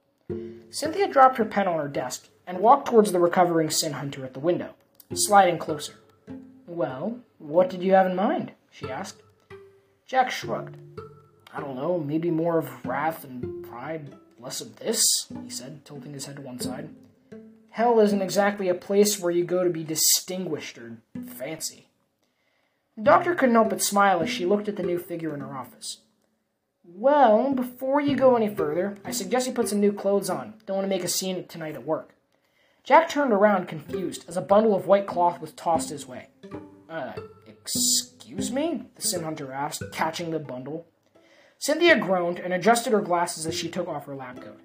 Cynthia 0.71 1.07
dropped 1.07 1.37
her 1.37 1.45
pen 1.45 1.69
on 1.69 1.79
her 1.79 1.89
desk 1.89 2.29
and 2.47 2.59
walked 2.59 2.89
towards 2.89 3.13
the 3.13 3.21
recovering 3.21 3.69
Sin 3.69 3.93
Hunter 3.93 4.25
at 4.25 4.33
the 4.33 4.41
window, 4.41 4.71
sliding 5.13 5.59
closer. 5.59 5.97
Well, 6.67 7.19
what 7.39 7.69
did 7.69 7.83
you 7.83 7.93
have 7.93 8.07
in 8.07 8.17
mind? 8.17 8.53
she 8.71 8.89
asked. 8.89 9.21
Jack 10.07 10.31
shrugged. 10.31 10.79
I 11.55 11.61
don't 11.61 11.77
know, 11.77 11.99
maybe 11.99 12.31
more 12.31 12.59
of 12.59 12.87
wrath 12.87 13.25
and 13.25 13.65
pride, 13.65 14.15
less 14.39 14.61
of 14.61 14.77
this, 14.77 15.27
he 15.45 15.51
said, 15.51 15.85
tilting 15.85 16.15
his 16.15 16.27
head 16.27 16.37
to 16.37 16.43
one 16.43 16.61
side. 16.61 16.89
Hell 17.71 18.01
isn't 18.01 18.23
exactly 18.23 18.69
a 18.69 18.75
place 18.75 19.19
where 19.19 19.31
you 19.31 19.45
go 19.45 19.65
to 19.65 19.71
be 19.71 19.85
distinguished 19.85 20.79
or 20.79 20.99
fancy. 21.37 21.89
The 22.97 23.03
doctor 23.03 23.35
couldn't 23.35 23.55
help 23.55 23.71
but 23.71 23.83
smile 23.83 24.21
as 24.23 24.31
she 24.31 24.45
looked 24.45 24.69
at 24.69 24.77
the 24.77 24.83
new 24.83 24.99
figure 24.99 25.35
in 25.35 25.41
her 25.41 25.57
office. 25.57 25.99
Well, 26.85 27.53
before 27.55 28.01
you 28.01 28.17
go 28.17 28.37
any 28.37 28.55
further, 28.55 28.99
I 29.05 29.13
suggest 29.13 29.47
you 29.47 29.53
put 29.53 29.69
some 29.69 29.81
new 29.81 29.93
clothes 29.93 30.29
on. 30.29 30.55
Don't 30.67 30.77
want 30.77 30.85
to 30.85 30.95
make 30.95 31.05
a 31.05 31.09
scene 31.09 31.47
tonight 31.47 31.75
at 31.75 31.87
work. 31.87 32.15
Jack 32.85 33.09
turned 33.09 33.33
around, 33.33 33.69
confused, 33.69 34.25
as 34.29 34.37
a 34.37 34.43
bundle 34.43 34.75
of 34.75 34.87
white 34.87 35.07
cloth 35.07 35.41
was 35.41 35.53
tossed 35.53 35.91
his 35.91 36.07
way. 36.07 36.29
Uh, 36.91 37.13
excuse 37.47 38.51
me? 38.51 38.85
The 38.97 39.03
Sin 39.03 39.23
Hunter 39.23 39.53
asked, 39.53 39.83
catching 39.93 40.31
the 40.31 40.41
bundle. 40.41 40.87
Cynthia 41.63 41.97
groaned 41.97 42.41
and 42.41 42.53
adjusted 42.53 42.93
her 42.93 43.01
glasses 43.01 43.47
as 43.47 43.55
she 43.55 43.69
took 43.69 43.87
off 43.87 44.07
her 44.07 44.17
lab 44.17 44.43
coat. 44.43 44.59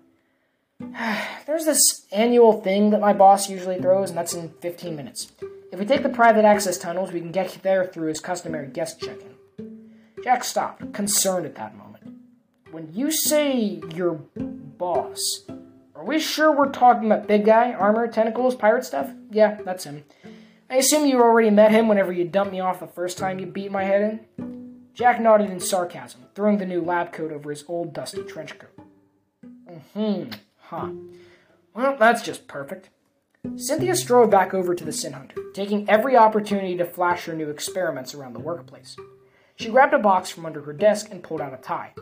There's 1.45 1.65
this 1.65 2.07
annual 2.11 2.59
thing 2.59 2.89
that 2.89 2.99
my 2.99 3.13
boss 3.13 3.47
usually 3.47 3.79
throws, 3.79 4.09
and 4.09 4.17
that's 4.17 4.33
in 4.33 4.49
15 4.61 4.95
minutes. 4.95 5.31
If 5.71 5.77
we 5.77 5.85
take 5.85 6.01
the 6.01 6.09
private 6.09 6.43
access 6.43 6.75
tunnels, 6.75 7.11
we 7.11 7.19
can 7.19 7.31
get 7.31 7.55
there 7.61 7.85
through 7.85 8.07
his 8.07 8.19
customary 8.19 8.65
guest 8.69 8.99
check 8.99 9.19
in. 9.21 9.91
Jack 10.23 10.43
stopped, 10.43 10.91
concerned 10.91 11.45
at 11.45 11.53
that 11.53 11.77
moment. 11.77 12.15
When 12.71 12.91
you 12.91 13.11
say 13.11 13.79
your 13.93 14.13
boss, 14.13 15.43
are 15.93 16.03
we 16.03 16.17
sure 16.17 16.51
we're 16.51 16.71
talking 16.71 17.05
about 17.05 17.27
big 17.27 17.45
guy, 17.45 17.73
armor, 17.73 18.07
tentacles, 18.07 18.55
pirate 18.55 18.85
stuff? 18.85 19.11
Yeah, 19.29 19.59
that's 19.63 19.83
him. 19.83 20.03
I 20.67 20.77
assume 20.77 21.05
you 21.05 21.21
already 21.21 21.51
met 21.51 21.69
him 21.69 21.87
whenever 21.87 22.11
you 22.11 22.25
dumped 22.27 22.53
me 22.53 22.59
off 22.59 22.79
the 22.79 22.87
first 22.87 23.19
time 23.19 23.37
you 23.37 23.45
beat 23.45 23.71
my 23.71 23.83
head 23.83 24.19
in? 24.39 24.56
Jack 24.97 25.21
nodded 25.21 25.51
in 25.51 25.59
sarcasm, 25.59 26.21
throwing 26.33 26.57
the 26.57 26.65
new 26.65 26.81
lab 26.81 27.13
coat 27.13 27.31
over 27.31 27.51
his 27.51 27.63
old 27.67 27.93
dusty 27.93 28.23
trench 28.23 28.57
coat. 28.57 28.71
Mm-hmm, 29.69 30.31
huh. 30.57 30.89
Well, 31.75 31.95
that's 31.99 32.23
just 32.23 32.47
perfect. 32.47 32.89
Cynthia 33.57 33.95
strode 33.95 34.31
back 34.31 34.55
over 34.55 34.73
to 34.73 34.83
the 34.83 34.91
Sin 34.91 35.13
Hunter, 35.13 35.39
taking 35.53 35.87
every 35.87 36.17
opportunity 36.17 36.75
to 36.77 36.83
flash 36.83 37.25
her 37.25 37.33
new 37.33 37.51
experiments 37.51 38.15
around 38.15 38.33
the 38.33 38.39
workplace. 38.39 38.97
She 39.55 39.69
grabbed 39.69 39.93
a 39.93 39.99
box 39.99 40.31
from 40.31 40.47
under 40.47 40.63
her 40.63 40.73
desk 40.73 41.09
and 41.11 41.21
pulled 41.21 41.41
out 41.41 41.53
a 41.53 41.57
tie. 41.57 41.93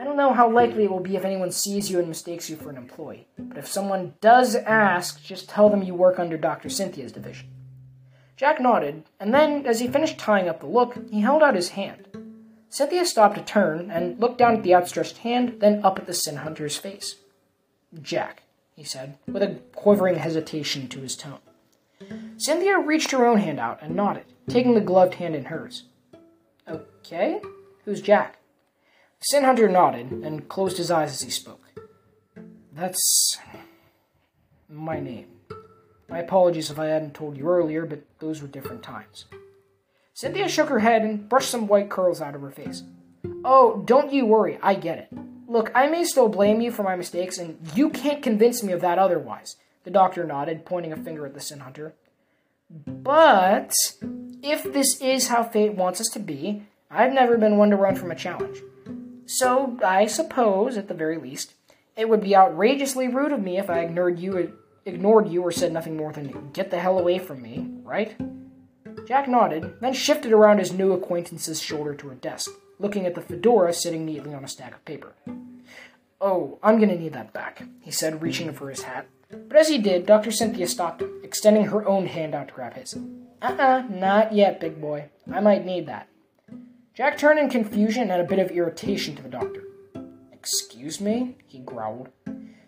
I 0.00 0.02
don't 0.02 0.16
know 0.16 0.32
how 0.32 0.50
likely 0.50 0.82
it 0.82 0.90
will 0.90 0.98
be 0.98 1.14
if 1.14 1.24
anyone 1.24 1.52
sees 1.52 1.92
you 1.92 2.00
and 2.00 2.08
mistakes 2.08 2.50
you 2.50 2.56
for 2.56 2.70
an 2.70 2.76
employee, 2.76 3.28
but 3.38 3.56
if 3.56 3.68
someone 3.68 4.14
does 4.20 4.56
ask, 4.56 5.22
just 5.22 5.48
tell 5.48 5.70
them 5.70 5.84
you 5.84 5.94
work 5.94 6.18
under 6.18 6.36
Dr. 6.36 6.70
Cynthia's 6.70 7.12
division. 7.12 7.50
Jack 8.36 8.60
nodded, 8.60 9.04
and 9.18 9.32
then, 9.32 9.64
as 9.64 9.80
he 9.80 9.88
finished 9.88 10.18
tying 10.18 10.46
up 10.46 10.60
the 10.60 10.66
look, 10.66 10.98
he 11.10 11.22
held 11.22 11.42
out 11.42 11.54
his 11.54 11.70
hand. 11.70 12.06
Cynthia 12.76 13.06
stopped 13.06 13.36
to 13.36 13.42
turn 13.42 13.90
and 13.90 14.20
looked 14.20 14.36
down 14.36 14.54
at 14.54 14.62
the 14.62 14.74
outstretched 14.74 15.16
hand, 15.18 15.60
then 15.60 15.82
up 15.82 15.98
at 15.98 16.06
the 16.06 16.12
Sin 16.12 16.36
Hunter's 16.36 16.76
face. 16.76 17.14
Jack, 18.02 18.42
he 18.74 18.84
said, 18.84 19.16
with 19.26 19.42
a 19.42 19.60
quivering 19.74 20.16
hesitation 20.16 20.86
to 20.88 21.00
his 21.00 21.16
tone. 21.16 21.38
Cynthia 22.36 22.78
reached 22.78 23.12
her 23.12 23.24
own 23.24 23.38
hand 23.38 23.58
out 23.58 23.78
and 23.80 23.96
nodded, 23.96 24.26
taking 24.46 24.74
the 24.74 24.82
gloved 24.82 25.14
hand 25.14 25.34
in 25.34 25.46
hers. 25.46 25.84
Okay, 26.68 27.40
who's 27.86 28.02
Jack? 28.02 28.40
Sin 29.20 29.44
Hunter 29.44 29.70
nodded 29.70 30.12
and 30.12 30.46
closed 30.46 30.76
his 30.76 30.90
eyes 30.90 31.12
as 31.12 31.22
he 31.22 31.30
spoke. 31.30 31.64
That's 32.74 33.38
my 34.68 35.00
name. 35.00 35.28
My 36.10 36.18
apologies 36.18 36.70
if 36.70 36.78
I 36.78 36.88
hadn't 36.88 37.14
told 37.14 37.38
you 37.38 37.48
earlier, 37.48 37.86
but 37.86 38.02
those 38.18 38.42
were 38.42 38.48
different 38.48 38.82
times. 38.82 39.24
Cynthia 40.16 40.48
shook 40.48 40.70
her 40.70 40.78
head 40.78 41.02
and 41.02 41.28
brushed 41.28 41.50
some 41.50 41.66
white 41.66 41.90
curls 41.90 42.22
out 42.22 42.34
of 42.34 42.40
her 42.40 42.50
face. 42.50 42.84
Oh, 43.44 43.82
don't 43.84 44.14
you 44.14 44.24
worry, 44.24 44.58
I 44.62 44.72
get 44.72 44.96
it. 44.96 45.08
Look, 45.46 45.70
I 45.74 45.88
may 45.88 46.04
still 46.04 46.30
blame 46.30 46.62
you 46.62 46.72
for 46.72 46.82
my 46.82 46.96
mistakes, 46.96 47.36
and 47.36 47.58
you 47.74 47.90
can't 47.90 48.22
convince 48.22 48.62
me 48.62 48.72
of 48.72 48.80
that 48.80 48.98
otherwise. 48.98 49.56
The 49.84 49.90
doctor 49.90 50.24
nodded, 50.24 50.64
pointing 50.64 50.90
a 50.90 50.96
finger 50.96 51.26
at 51.26 51.34
the 51.34 51.40
Sin 51.42 51.60
Hunter. 51.60 51.92
But 52.70 53.74
if 54.42 54.62
this 54.72 54.98
is 55.02 55.28
how 55.28 55.44
fate 55.44 55.74
wants 55.74 56.00
us 56.00 56.08
to 56.14 56.18
be, 56.18 56.62
I've 56.90 57.12
never 57.12 57.36
been 57.36 57.58
one 57.58 57.68
to 57.68 57.76
run 57.76 57.94
from 57.94 58.10
a 58.10 58.16
challenge. 58.16 58.62
So 59.26 59.78
I 59.84 60.06
suppose, 60.06 60.78
at 60.78 60.88
the 60.88 60.94
very 60.94 61.18
least, 61.18 61.52
it 61.94 62.08
would 62.08 62.22
be 62.22 62.34
outrageously 62.34 63.08
rude 63.08 63.32
of 63.32 63.42
me 63.42 63.58
if 63.58 63.68
I 63.68 63.80
ignored 63.80 64.18
you, 64.18 64.54
ignored 64.86 65.28
you, 65.28 65.42
or 65.42 65.52
said 65.52 65.74
nothing 65.74 65.98
more 65.98 66.14
than 66.14 66.52
"Get 66.54 66.70
the 66.70 66.78
hell 66.78 66.98
away 66.98 67.18
from 67.18 67.42
me," 67.42 67.68
right? 67.84 68.16
Jack 69.06 69.28
nodded, 69.28 69.76
then 69.80 69.94
shifted 69.94 70.32
around 70.32 70.58
his 70.58 70.72
new 70.72 70.92
acquaintance's 70.92 71.62
shoulder 71.62 71.94
to 71.94 72.10
a 72.10 72.14
desk, 72.16 72.50
looking 72.80 73.06
at 73.06 73.14
the 73.14 73.20
fedora 73.20 73.72
sitting 73.72 74.04
neatly 74.04 74.34
on 74.34 74.42
a 74.42 74.48
stack 74.48 74.74
of 74.74 74.84
paper. 74.84 75.12
Oh, 76.20 76.58
I'm 76.60 76.80
gonna 76.80 76.96
need 76.96 77.12
that 77.12 77.32
back, 77.32 77.62
he 77.82 77.92
said, 77.92 78.20
reaching 78.20 78.52
for 78.52 78.68
his 78.68 78.82
hat. 78.82 79.06
But 79.30 79.56
as 79.56 79.68
he 79.68 79.78
did, 79.78 80.06
Dr. 80.06 80.32
Cynthia 80.32 80.66
stopped 80.66 81.02
him, 81.02 81.20
extending 81.22 81.66
her 81.66 81.86
own 81.86 82.06
hand 82.06 82.34
out 82.34 82.48
to 82.48 82.54
grab 82.54 82.74
his. 82.74 82.98
Uh-uh, 83.40 83.84
not 83.90 84.32
yet, 84.32 84.60
big 84.60 84.80
boy. 84.80 85.04
I 85.32 85.40
might 85.40 85.64
need 85.64 85.86
that. 85.86 86.08
Jack 86.94 87.16
turned 87.16 87.38
in 87.38 87.48
confusion 87.48 88.10
and 88.10 88.20
a 88.20 88.26
bit 88.26 88.38
of 88.40 88.50
irritation 88.50 89.14
to 89.14 89.22
the 89.22 89.28
doctor. 89.28 89.62
Excuse 90.32 91.00
me? 91.00 91.36
he 91.46 91.58
growled. 91.60 92.08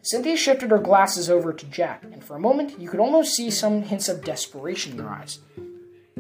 Cynthia 0.03 0.37
shifted 0.37 0.71
her 0.71 0.79
glasses 0.79 1.29
over 1.29 1.53
to 1.53 1.67
Jack, 1.67 2.05
and 2.05 2.23
for 2.23 2.37
a 2.37 2.41
moment 2.41 2.79
you 2.79 2.89
could 2.89 3.01
almost 3.01 3.35
see 3.35 3.51
some 3.51 3.83
hints 3.83 4.09
of 4.09 4.25
desperation 4.25 4.93
in 4.93 4.99
her 4.99 5.11
eyes. 5.11 5.41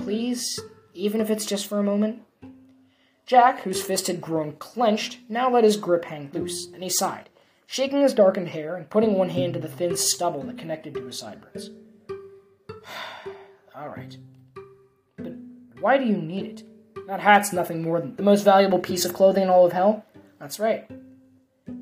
Please, 0.08 0.58
even 0.94 1.20
if 1.20 1.28
it's 1.28 1.44
just 1.44 1.66
for 1.66 1.78
a 1.78 1.82
moment? 1.82 2.22
Jack, 3.26 3.60
whose 3.60 3.82
fist 3.82 4.06
had 4.06 4.22
grown 4.22 4.52
clenched, 4.52 5.18
now 5.28 5.50
let 5.50 5.64
his 5.64 5.76
grip 5.76 6.06
hang 6.06 6.30
loose, 6.32 6.66
and 6.72 6.82
he 6.82 6.88
sighed, 6.88 7.28
shaking 7.66 8.00
his 8.00 8.14
darkened 8.14 8.48
hair 8.48 8.74
and 8.74 8.88
putting 8.88 9.12
one 9.12 9.28
hand 9.28 9.52
to 9.52 9.60
the 9.60 9.68
thin 9.68 9.98
stubble 9.98 10.44
that 10.44 10.56
connected 10.56 10.94
to 10.94 11.04
his 11.04 11.18
sideburns. 11.18 11.68
All 13.76 13.90
right. 13.90 14.16
But 15.18 15.34
why 15.78 15.98
do 15.98 16.06
you 16.06 16.16
need 16.16 16.46
it? 16.46 17.06
That 17.06 17.20
hat's 17.20 17.52
nothing 17.52 17.82
more 17.82 18.00
than 18.00 18.16
the 18.16 18.22
most 18.22 18.44
valuable 18.44 18.78
piece 18.78 19.04
of 19.04 19.12
clothing 19.12 19.42
in 19.42 19.50
all 19.50 19.66
of 19.66 19.72
hell. 19.74 20.06
That's 20.40 20.58
right. 20.58 20.90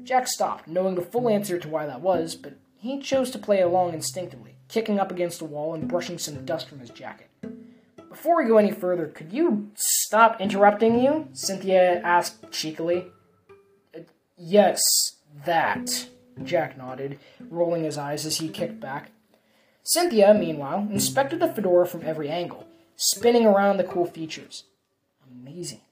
Jack 0.03 0.27
stopped, 0.27 0.67
knowing 0.67 0.97
the 0.97 1.03
full 1.03 1.29
answer 1.29 1.61
to 1.61 1.69
why 1.69 1.87
that 1.87 2.01
was, 2.01 2.35
but 2.35 2.55
he 2.77 2.99
chose 2.99 3.31
to 3.31 3.39
play 3.39 3.61
along 3.61 3.95
instinctively, 3.95 4.57
kicking 4.67 4.99
up 4.99 5.13
against 5.13 5.39
the 5.39 5.45
wall 5.45 5.75
and 5.75 5.87
brushing 5.87 6.19
some 6.19 6.45
dust 6.45 6.69
from 6.69 6.81
his 6.81 6.91
jacket. 6.91 7.29
Before 8.17 8.43
we 8.43 8.49
go 8.49 8.57
any 8.57 8.71
further, 8.73 9.09
could 9.09 9.31
you 9.31 9.71
stop 9.75 10.41
interrupting 10.41 10.99
you? 10.99 11.29
Cynthia 11.35 12.01
asked 12.01 12.51
cheekily. 12.51 13.09
Uh, 13.95 14.01
yes, 14.39 14.81
that. 15.45 16.09
Jack 16.43 16.79
nodded, 16.79 17.19
rolling 17.51 17.85
his 17.85 17.99
eyes 17.99 18.25
as 18.25 18.39
he 18.39 18.49
kicked 18.49 18.81
back. 18.81 19.11
Cynthia, 19.83 20.33
meanwhile, 20.33 20.89
inspected 20.91 21.41
the 21.41 21.53
fedora 21.53 21.87
from 21.87 22.05
every 22.05 22.31
angle, 22.31 22.67
spinning 22.97 23.45
around 23.45 23.77
the 23.77 23.85
cool 23.85 24.07
features. 24.07 24.65
Amazing. 25.31 25.83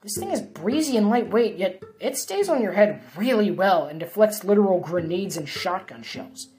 This 0.00 0.16
thing 0.16 0.30
is 0.30 0.42
breezy 0.42 0.96
and 0.96 1.10
lightweight, 1.10 1.56
yet 1.56 1.82
it 1.98 2.16
stays 2.16 2.48
on 2.48 2.62
your 2.62 2.72
head 2.72 3.02
really 3.16 3.50
well 3.50 3.86
and 3.86 3.98
deflects 3.98 4.44
literal 4.44 4.78
grenades 4.78 5.36
and 5.36 5.48
shotgun 5.48 6.04
shells. 6.04 6.50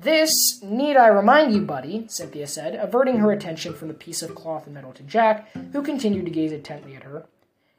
This, 0.00 0.62
need 0.62 0.96
I 0.96 1.08
remind 1.08 1.52
you, 1.52 1.62
buddy, 1.62 2.06
Cynthia 2.08 2.46
said, 2.46 2.76
averting 2.76 3.18
her 3.18 3.32
attention 3.32 3.74
from 3.74 3.88
the 3.88 3.94
piece 3.94 4.22
of 4.22 4.34
cloth 4.34 4.66
and 4.66 4.74
metal 4.74 4.92
to 4.92 5.02
Jack, 5.02 5.50
who 5.72 5.82
continued 5.82 6.24
to 6.26 6.30
gaze 6.30 6.52
intently 6.52 6.94
at 6.94 7.02
her, 7.02 7.26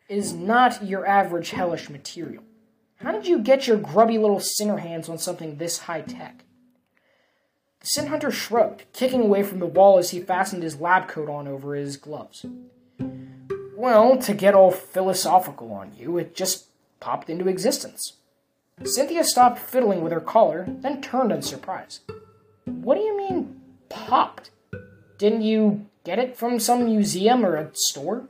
is 0.10 0.34
not 0.34 0.84
your 0.84 1.06
average 1.06 1.52
hellish 1.52 1.90
material. 1.90 2.44
How 2.98 3.14
did 3.14 3.26
you 3.26 3.40
get 3.40 3.68
your 3.68 3.78
grubby 3.78 4.18
little 4.18 4.42
sinner 4.42 4.78
hands 4.78 5.08
on 5.08 5.18
something 5.18 5.56
this 5.56 5.80
high 5.80 6.02
tech? 6.02 6.44
The 7.80 7.88
Sin 7.88 8.08
Hunter 8.08 8.32
shrugged, 8.32 8.84
kicking 8.92 9.22
away 9.22 9.44
from 9.44 9.60
the 9.60 9.66
wall 9.66 9.98
as 9.98 10.10
he 10.10 10.20
fastened 10.20 10.64
his 10.64 10.82
lab 10.82 11.08
coat 11.08 11.30
on 11.30 11.48
over 11.48 11.76
his 11.76 11.96
gloves. 11.96 12.46
Well, 13.78 14.18
to 14.18 14.34
get 14.34 14.54
all 14.54 14.72
philosophical 14.72 15.72
on 15.72 15.94
you, 15.96 16.18
it 16.18 16.36
just 16.36 16.66
popped 17.00 17.30
into 17.30 17.48
existence. 17.48 18.18
Cynthia 18.84 19.24
stopped 19.24 19.60
fiddling 19.60 20.02
with 20.02 20.12
her 20.12 20.22
collar, 20.22 20.66
then 20.68 21.02
turned 21.02 21.32
in 21.32 21.42
surprise. 21.42 22.00
What 22.66 22.96
do 22.96 23.02
you 23.02 23.18
mean, 23.18 23.62
popped? 23.90 24.52
Didn't 25.18 25.42
you 25.42 25.86
get 26.04 26.20
it 26.20 26.38
from 26.38 26.60
some 26.60 26.86
museum 26.86 27.46
or 27.46 27.56
a 27.56 27.70
store? 27.74 28.30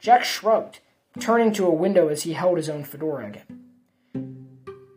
Jack 0.00 0.22
shrugged, 0.22 0.78
turning 1.18 1.52
to 1.54 1.66
a 1.66 1.74
window 1.74 2.08
as 2.08 2.22
he 2.22 2.34
held 2.34 2.56
his 2.56 2.68
own 2.68 2.84
fedora 2.84 3.26
again. 3.26 4.48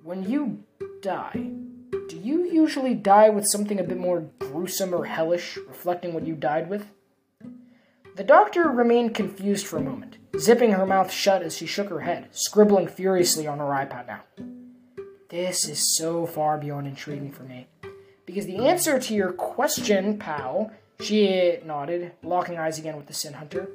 When 0.04 0.30
you 0.30 0.64
die, 1.02 1.50
do 2.08 2.18
you 2.18 2.46
usually 2.52 2.94
die 2.94 3.30
with 3.30 3.48
something 3.48 3.80
a 3.80 3.84
bit 3.84 3.98
more 3.98 4.30
gruesome 4.40 4.94
or 4.94 5.06
hellish, 5.06 5.58
reflecting 5.68 6.14
what 6.14 6.28
you 6.28 6.36
died 6.36 6.70
with? 6.70 6.86
The 8.16 8.24
doctor 8.24 8.68
remained 8.68 9.16
confused 9.16 9.66
for 9.66 9.78
a 9.78 9.82
moment, 9.82 10.18
zipping 10.38 10.72
her 10.72 10.86
mouth 10.86 11.12
shut 11.12 11.42
as 11.42 11.58
she 11.58 11.66
shook 11.66 11.90
her 11.90 12.02
head, 12.02 12.30
scribbling 12.32 12.88
furiously 12.88 13.48
on 13.48 13.60
her 13.60 13.66
iPad 13.66 14.08
now. 14.08 14.22
This 15.30 15.68
is 15.68 15.96
so 15.96 16.26
far 16.26 16.58
beyond 16.58 16.88
intriguing 16.88 17.32
for 17.32 17.44
me. 17.44 17.68
Because 18.26 18.46
the 18.46 18.68
answer 18.68 19.00
to 19.00 19.14
your 19.14 19.32
question, 19.32 20.18
pal, 20.18 20.72
she 21.00 21.58
nodded, 21.66 22.14
locking 22.24 22.58
eyes 22.58 22.78
again 22.78 22.98
with 22.98 23.08
the 23.08 23.14
Sin 23.14 23.34
Hunter, 23.34 23.70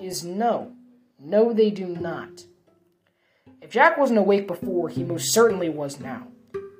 is 0.00 0.24
no. 0.24 0.72
No, 1.18 1.52
they 1.52 1.70
do 1.70 1.86
not. 1.86 2.44
If 3.60 3.70
Jack 3.70 3.98
wasn't 3.98 4.18
awake 4.18 4.46
before, 4.46 4.88
he 4.88 5.04
most 5.04 5.32
certainly 5.32 5.68
was 5.68 6.00
now. 6.00 6.28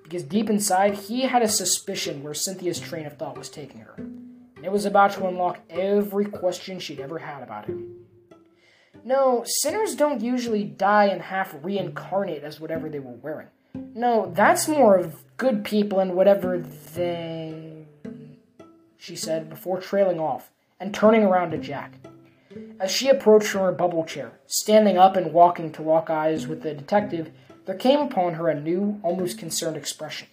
Because 0.03 0.23
deep 0.23 0.49
inside, 0.49 0.95
he 0.95 1.23
had 1.23 1.43
a 1.43 1.49
suspicion 1.49 2.23
where 2.23 2.35
Cynthia's 2.35 2.81
train 2.81 3.07
of 3.07 3.17
thought 3.17 3.39
was 3.39 3.51
taking 3.51 3.81
her. 3.81 3.95
And 3.97 4.65
it 4.65 4.73
was 4.73 4.87
about 4.87 5.13
to 5.13 5.27
unlock 5.27 5.61
every 5.69 6.25
question 6.25 6.81
she'd 6.81 7.01
ever 7.01 7.19
had 7.19 7.43
about 7.43 7.67
him. 7.67 7.97
No, 9.05 9.43
sinners 9.47 9.95
don't 9.95 10.21
usually 10.21 10.65
die 10.65 11.07
and 11.07 11.23
half 11.23 11.55
reincarnate 11.63 12.43
as 12.43 12.61
whatever 12.61 12.89
they 12.89 12.99
were 12.99 13.13
wearing. 13.13 13.49
No, 13.95 14.31
that's 14.35 14.69
more 14.69 14.97
of 14.97 15.25
good 15.37 15.65
people 15.65 16.01
and 16.01 16.15
whatever 16.15 16.59
they. 16.59 17.87
She 18.99 19.17
said 19.17 19.49
before 19.49 19.81
trailing 19.81 20.21
off 20.21 20.51
and 20.79 20.95
turning 20.95 21.23
around 21.23 21.51
to 21.53 21.59
Jack. 21.59 21.95
As 22.79 22.91
she 22.91 23.09
approached 23.09 23.49
from 23.49 23.63
her 23.63 23.73
bubble 23.73 24.05
chair, 24.05 24.33
standing 24.47 24.99
up 24.99 25.17
and 25.17 25.33
walking 25.33 25.71
to 25.73 25.83
lock 25.83 26.11
eyes 26.11 26.47
with 26.47 26.63
the 26.63 26.75
detective, 26.75 27.31
there 27.67 27.77
came 27.77 28.01
upon 28.01 28.35
her 28.35 28.49
a 28.49 28.59
new, 28.59 29.01
almost 29.03 29.39
concerned 29.39 29.77
expression. 29.77 30.29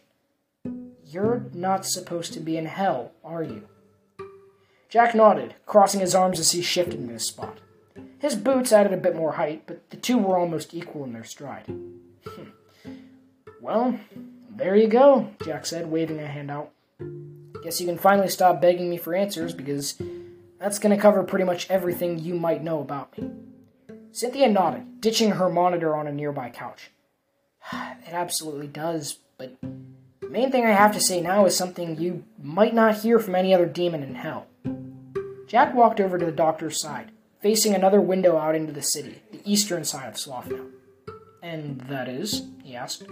You're 1.05 1.45
not 1.53 1.85
supposed 1.85 2.33
to 2.33 2.39
be 2.39 2.57
in 2.57 2.65
hell, 2.65 3.11
are 3.23 3.43
you? 3.43 3.67
Jack 4.89 5.13
nodded, 5.13 5.55
crossing 5.65 5.99
his 5.99 6.15
arms 6.15 6.39
as 6.39 6.51
he 6.51 6.61
shifted 6.61 6.99
in 6.99 7.09
his 7.09 7.27
spot. 7.27 7.59
His 8.19 8.35
boots 8.35 8.71
added 8.71 8.93
a 8.93 8.97
bit 8.97 9.15
more 9.15 9.33
height, 9.33 9.63
but 9.67 9.89
the 9.89 9.97
two 9.97 10.17
were 10.17 10.37
almost 10.37 10.73
equal 10.73 11.03
in 11.03 11.13
their 11.13 11.23
stride. 11.23 11.65
Hmm. 11.67 12.49
Well, 13.61 13.99
there 14.49 14.75
you 14.75 14.87
go, 14.87 15.31
Jack 15.43 15.65
said, 15.65 15.91
waving 15.91 16.19
a 16.19 16.27
hand 16.27 16.49
out. 16.49 16.71
Guess 17.63 17.79
you 17.81 17.87
can 17.87 17.97
finally 17.97 18.29
stop 18.29 18.61
begging 18.61 18.89
me 18.89 18.97
for 18.97 19.13
answers 19.13 19.53
because 19.53 20.01
that's 20.59 20.79
going 20.79 20.95
to 20.95 21.01
cover 21.01 21.23
pretty 21.23 21.45
much 21.45 21.69
everything 21.69 22.19
you 22.19 22.33
might 22.33 22.63
know 22.63 22.79
about 22.81 23.17
me. 23.17 23.29
Cynthia 24.11 24.49
nodded, 24.49 24.99
ditching 24.99 25.31
her 25.31 25.49
monitor 25.49 25.95
on 25.95 26.07
a 26.07 26.11
nearby 26.11 26.49
couch. 26.49 26.91
It 28.07 28.13
absolutely 28.13 28.67
does, 28.67 29.19
but 29.37 29.59
the 30.21 30.29
main 30.29 30.49
thing 30.49 30.65
I 30.65 30.71
have 30.71 30.93
to 30.93 31.01
say 31.01 31.19
now 31.19 31.45
is 31.45 31.57
something 31.57 31.99
you 31.99 32.23
might 32.41 32.73
not 32.73 32.99
hear 32.99 33.19
from 33.19 33.35
any 33.35 33.53
other 33.53 33.65
demon 33.65 34.01
in 34.01 34.15
hell. 34.15 34.47
Jack 35.45 35.75
walked 35.75 35.99
over 35.99 36.17
to 36.17 36.25
the 36.25 36.31
doctor's 36.31 36.79
side, 36.79 37.11
facing 37.39 37.73
another 37.73 38.01
window 38.01 38.37
out 38.37 38.55
into 38.55 38.73
the 38.73 38.81
city, 38.81 39.21
the 39.31 39.41
eastern 39.43 39.83
side 39.83 40.09
of 40.09 40.17
Sloth 40.17 40.51
And 41.41 41.81
that 41.81 42.07
is? 42.07 42.47
he 42.63 42.75
asked. 42.75 43.03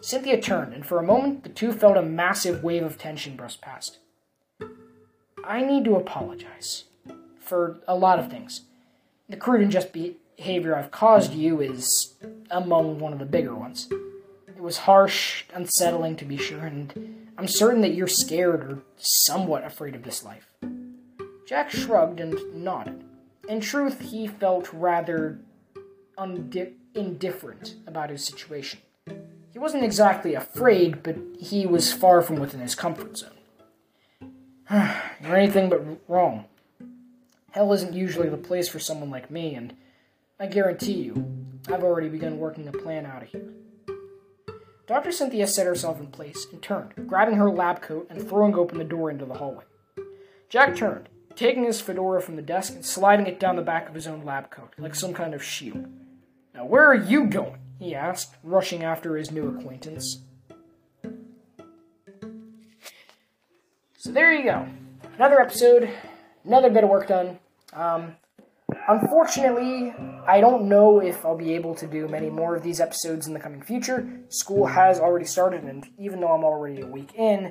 Cynthia 0.00 0.40
turned, 0.40 0.74
and 0.74 0.84
for 0.84 0.98
a 0.98 1.04
moment 1.04 1.44
the 1.44 1.48
two 1.48 1.72
felt 1.72 1.96
a 1.96 2.02
massive 2.02 2.64
wave 2.64 2.82
of 2.82 2.98
tension 2.98 3.36
brush 3.36 3.60
past. 3.60 3.98
I 5.44 5.62
need 5.62 5.84
to 5.84 5.96
apologize. 5.96 6.84
For 7.38 7.80
a 7.86 7.96
lot 7.96 8.18
of 8.18 8.30
things. 8.30 8.62
The 9.28 9.36
crew 9.36 9.60
and 9.60 9.70
just 9.70 9.92
behavior 9.92 10.76
I've 10.76 10.90
caused 10.90 11.32
you 11.32 11.60
is 11.60 12.14
among 12.50 12.98
one 12.98 13.12
of 13.12 13.18
the 13.18 13.24
bigger 13.24 13.54
ones. 13.54 13.88
It 14.46 14.60
was 14.60 14.78
harsh, 14.78 15.44
unsettling 15.52 16.16
to 16.16 16.24
be 16.24 16.36
sure, 16.36 16.60
and 16.60 17.28
I'm 17.36 17.48
certain 17.48 17.80
that 17.82 17.94
you're 17.94 18.06
scared 18.06 18.60
or 18.62 18.82
somewhat 18.96 19.64
afraid 19.64 19.94
of 19.94 20.04
this 20.04 20.24
life. 20.24 20.46
Jack 21.46 21.70
shrugged 21.70 22.20
and 22.20 22.38
nodded. 22.54 23.04
In 23.48 23.60
truth, 23.60 24.00
he 24.00 24.26
felt 24.26 24.72
rather 24.72 25.40
undi- 26.16 26.74
indifferent 26.94 27.76
about 27.86 28.10
his 28.10 28.24
situation. 28.24 28.80
He 29.50 29.58
wasn't 29.58 29.84
exactly 29.84 30.34
afraid, 30.34 31.02
but 31.02 31.16
he 31.38 31.66
was 31.66 31.92
far 31.92 32.22
from 32.22 32.36
within 32.36 32.60
his 32.60 32.74
comfort 32.74 33.18
zone. 33.18 33.30
You're 34.70 35.36
anything 35.36 35.68
but 35.68 35.82
wrong. 36.08 36.46
Hell 37.50 37.72
isn't 37.72 37.92
usually 37.92 38.30
the 38.30 38.38
place 38.38 38.68
for 38.68 38.78
someone 38.78 39.10
like 39.10 39.30
me, 39.30 39.54
and 39.54 39.74
I 40.40 40.46
guarantee 40.46 41.02
you, 41.02 41.26
I've 41.68 41.84
already 41.84 42.08
begun 42.08 42.38
working 42.38 42.66
a 42.66 42.72
plan 42.72 43.04
out 43.04 43.22
of 43.22 43.28
here. 43.28 43.52
Dr. 44.86 45.12
Cynthia 45.12 45.46
set 45.46 45.66
herself 45.66 46.00
in 46.00 46.06
place 46.08 46.46
and 46.50 46.62
turned, 46.62 46.92
grabbing 47.06 47.36
her 47.36 47.50
lab 47.50 47.82
coat 47.82 48.06
and 48.10 48.26
throwing 48.26 48.54
open 48.54 48.78
the 48.78 48.84
door 48.84 49.10
into 49.10 49.24
the 49.24 49.34
hallway. 49.34 49.64
Jack 50.48 50.74
turned, 50.76 51.08
taking 51.36 51.64
his 51.64 51.80
fedora 51.80 52.20
from 52.20 52.36
the 52.36 52.42
desk 52.42 52.74
and 52.74 52.84
sliding 52.84 53.26
it 53.26 53.40
down 53.40 53.56
the 53.56 53.62
back 53.62 53.88
of 53.88 53.94
his 53.94 54.06
own 54.06 54.24
lab 54.24 54.50
coat, 54.50 54.74
like 54.78 54.94
some 54.94 55.14
kind 55.14 55.34
of 55.34 55.42
shield. 55.42 55.86
Now, 56.54 56.66
where 56.66 56.86
are 56.86 56.94
you 56.94 57.26
going? 57.26 57.58
he 57.82 57.94
asked, 57.96 58.36
rushing 58.44 58.84
after 58.84 59.16
his 59.16 59.32
new 59.32 59.48
acquaintance. 59.48 60.18
So 63.96 64.12
there 64.12 64.32
you 64.32 64.44
go. 64.44 64.66
Another 65.16 65.40
episode, 65.40 65.90
another 66.44 66.70
bit 66.70 66.84
of 66.84 66.90
work 66.90 67.08
done. 67.08 67.40
Um, 67.72 68.16
unfortunately, 68.88 69.92
I 70.26 70.40
don't 70.40 70.68
know 70.68 71.00
if 71.00 71.24
I'll 71.26 71.36
be 71.36 71.54
able 71.54 71.74
to 71.76 71.86
do 71.86 72.06
many 72.06 72.30
more 72.30 72.54
of 72.54 72.62
these 72.62 72.80
episodes 72.80 73.26
in 73.26 73.34
the 73.34 73.40
coming 73.40 73.62
future. 73.62 74.08
School 74.28 74.66
has 74.66 75.00
already 75.00 75.26
started, 75.26 75.64
and 75.64 75.84
even 75.98 76.20
though 76.20 76.32
I'm 76.32 76.44
already 76.44 76.82
a 76.82 76.86
week 76.86 77.14
in, 77.16 77.50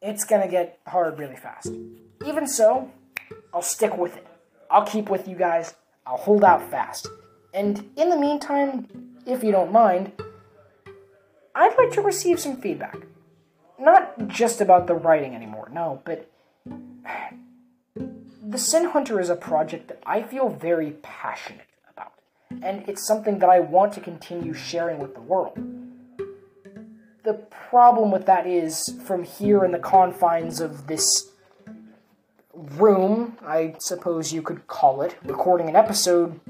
it's 0.00 0.24
gonna 0.24 0.48
get 0.48 0.80
hard 0.86 1.18
really 1.18 1.36
fast. 1.36 1.70
Even 2.26 2.46
so, 2.46 2.90
I'll 3.52 3.62
stick 3.62 3.96
with 3.96 4.16
it. 4.16 4.26
I'll 4.70 4.86
keep 4.86 5.08
with 5.08 5.28
you 5.28 5.36
guys. 5.36 5.74
I'll 6.06 6.16
hold 6.16 6.44
out 6.44 6.70
fast. 6.70 7.08
And 7.54 7.90
in 7.96 8.10
the 8.10 8.18
meantime, 8.18 8.86
if 9.26 9.42
you 9.42 9.52
don't 9.52 9.72
mind, 9.72 10.12
I'd 11.54 11.76
like 11.76 11.92
to 11.92 12.02
receive 12.02 12.38
some 12.40 12.56
feedback. 12.56 12.96
Not 13.78 14.28
just 14.28 14.60
about 14.60 14.86
the 14.86 14.94
writing 14.94 15.34
anymore, 15.34 15.68
no, 15.72 16.02
but 16.04 16.30
the 17.94 18.58
Sin 18.58 18.86
Hunter 18.86 19.20
is 19.20 19.30
a 19.30 19.36
project 19.36 19.88
that 19.88 20.02
I 20.04 20.22
feel 20.22 20.48
very 20.48 20.92
passionate 21.02 21.66
about, 21.90 22.12
and 22.62 22.88
it's 22.88 23.06
something 23.06 23.38
that 23.38 23.48
I 23.48 23.60
want 23.60 23.92
to 23.94 24.00
continue 24.00 24.52
sharing 24.52 24.98
with 24.98 25.14
the 25.14 25.20
world. 25.20 25.58
The 27.24 27.34
problem 27.34 28.10
with 28.10 28.26
that 28.26 28.46
is, 28.46 28.98
from 29.04 29.24
here 29.24 29.64
in 29.64 29.72
the 29.72 29.78
confines 29.78 30.60
of 30.60 30.86
this 30.86 31.30
room, 32.58 33.36
I 33.46 33.74
suppose 33.78 34.32
you 34.32 34.42
could 34.42 34.66
call 34.66 35.02
it, 35.02 35.16
recording 35.24 35.68
an 35.68 35.76
episode 35.76 36.40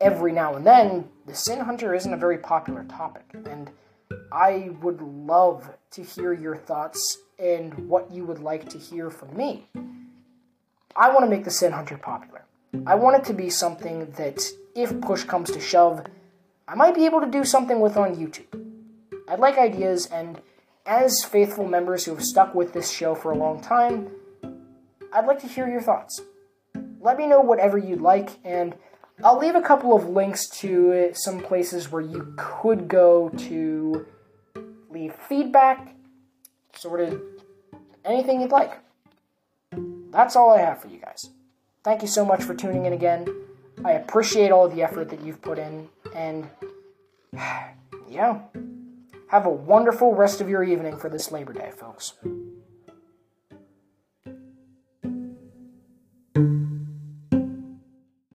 every 0.00 0.32
now 0.32 0.54
and 0.54 0.66
then, 0.66 1.08
the 1.26 1.34
Sin 1.34 1.60
Hunter 1.60 1.94
isn't 1.94 2.12
a 2.12 2.16
very 2.16 2.38
popular 2.38 2.84
topic, 2.84 3.24
and 3.44 3.70
I 4.32 4.70
would 4.80 5.00
love 5.00 5.70
to 5.92 6.02
hear 6.02 6.32
your 6.32 6.56
thoughts 6.56 7.18
and 7.38 7.88
what 7.88 8.10
you 8.10 8.24
would 8.24 8.40
like 8.40 8.68
to 8.70 8.78
hear 8.78 9.10
from 9.10 9.36
me. 9.36 9.68
I 10.96 11.10
want 11.10 11.24
to 11.24 11.30
make 11.30 11.44
the 11.44 11.50
Sin 11.50 11.72
Hunter 11.72 11.96
popular. 11.96 12.44
I 12.86 12.94
want 12.94 13.16
it 13.16 13.24
to 13.26 13.34
be 13.34 13.50
something 13.50 14.10
that, 14.12 14.42
if 14.74 15.00
push 15.00 15.24
comes 15.24 15.50
to 15.52 15.60
shove, 15.60 16.04
I 16.66 16.74
might 16.74 16.94
be 16.94 17.04
able 17.04 17.20
to 17.20 17.30
do 17.30 17.44
something 17.44 17.80
with 17.80 17.96
on 17.96 18.16
YouTube. 18.16 18.60
I'd 19.28 19.38
like 19.38 19.58
ideas, 19.58 20.06
and 20.06 20.40
as 20.86 21.22
faithful 21.22 21.68
members 21.68 22.04
who 22.04 22.14
have 22.14 22.24
stuck 22.24 22.54
with 22.54 22.72
this 22.72 22.90
show 22.90 23.14
for 23.14 23.30
a 23.30 23.38
long 23.38 23.60
time, 23.60 24.10
I'd 25.12 25.26
like 25.26 25.40
to 25.40 25.46
hear 25.46 25.68
your 25.68 25.82
thoughts. 25.82 26.20
Let 27.00 27.18
me 27.18 27.26
know 27.26 27.40
whatever 27.40 27.76
you'd 27.76 28.00
like, 28.00 28.30
and 28.44 28.74
I'll 29.22 29.38
leave 29.38 29.54
a 29.54 29.60
couple 29.60 29.94
of 29.94 30.08
links 30.08 30.48
to 30.60 31.10
some 31.14 31.40
places 31.40 31.90
where 31.90 32.02
you 32.02 32.32
could 32.36 32.88
go 32.88 33.28
to 33.28 34.06
leave 34.90 35.14
feedback, 35.14 35.94
sort 36.74 37.00
of 37.00 37.20
anything 38.04 38.40
you'd 38.40 38.50
like. 38.50 38.78
That's 40.10 40.36
all 40.36 40.50
I 40.50 40.60
have 40.60 40.80
for 40.80 40.88
you 40.88 40.98
guys. 40.98 41.30
Thank 41.84 42.02
you 42.02 42.08
so 42.08 42.24
much 42.24 42.42
for 42.42 42.54
tuning 42.54 42.86
in 42.86 42.92
again. 42.92 43.26
I 43.84 43.92
appreciate 43.92 44.52
all 44.52 44.68
the 44.68 44.82
effort 44.82 45.08
that 45.10 45.22
you've 45.22 45.42
put 45.42 45.58
in, 45.58 45.88
and 46.14 46.48
yeah, 48.08 48.40
have 49.28 49.46
a 49.46 49.50
wonderful 49.50 50.14
rest 50.14 50.40
of 50.40 50.48
your 50.48 50.62
evening 50.62 50.96
for 50.96 51.08
this 51.08 51.32
Labor 51.32 51.52
Day, 51.52 51.72
folks. 51.76 52.14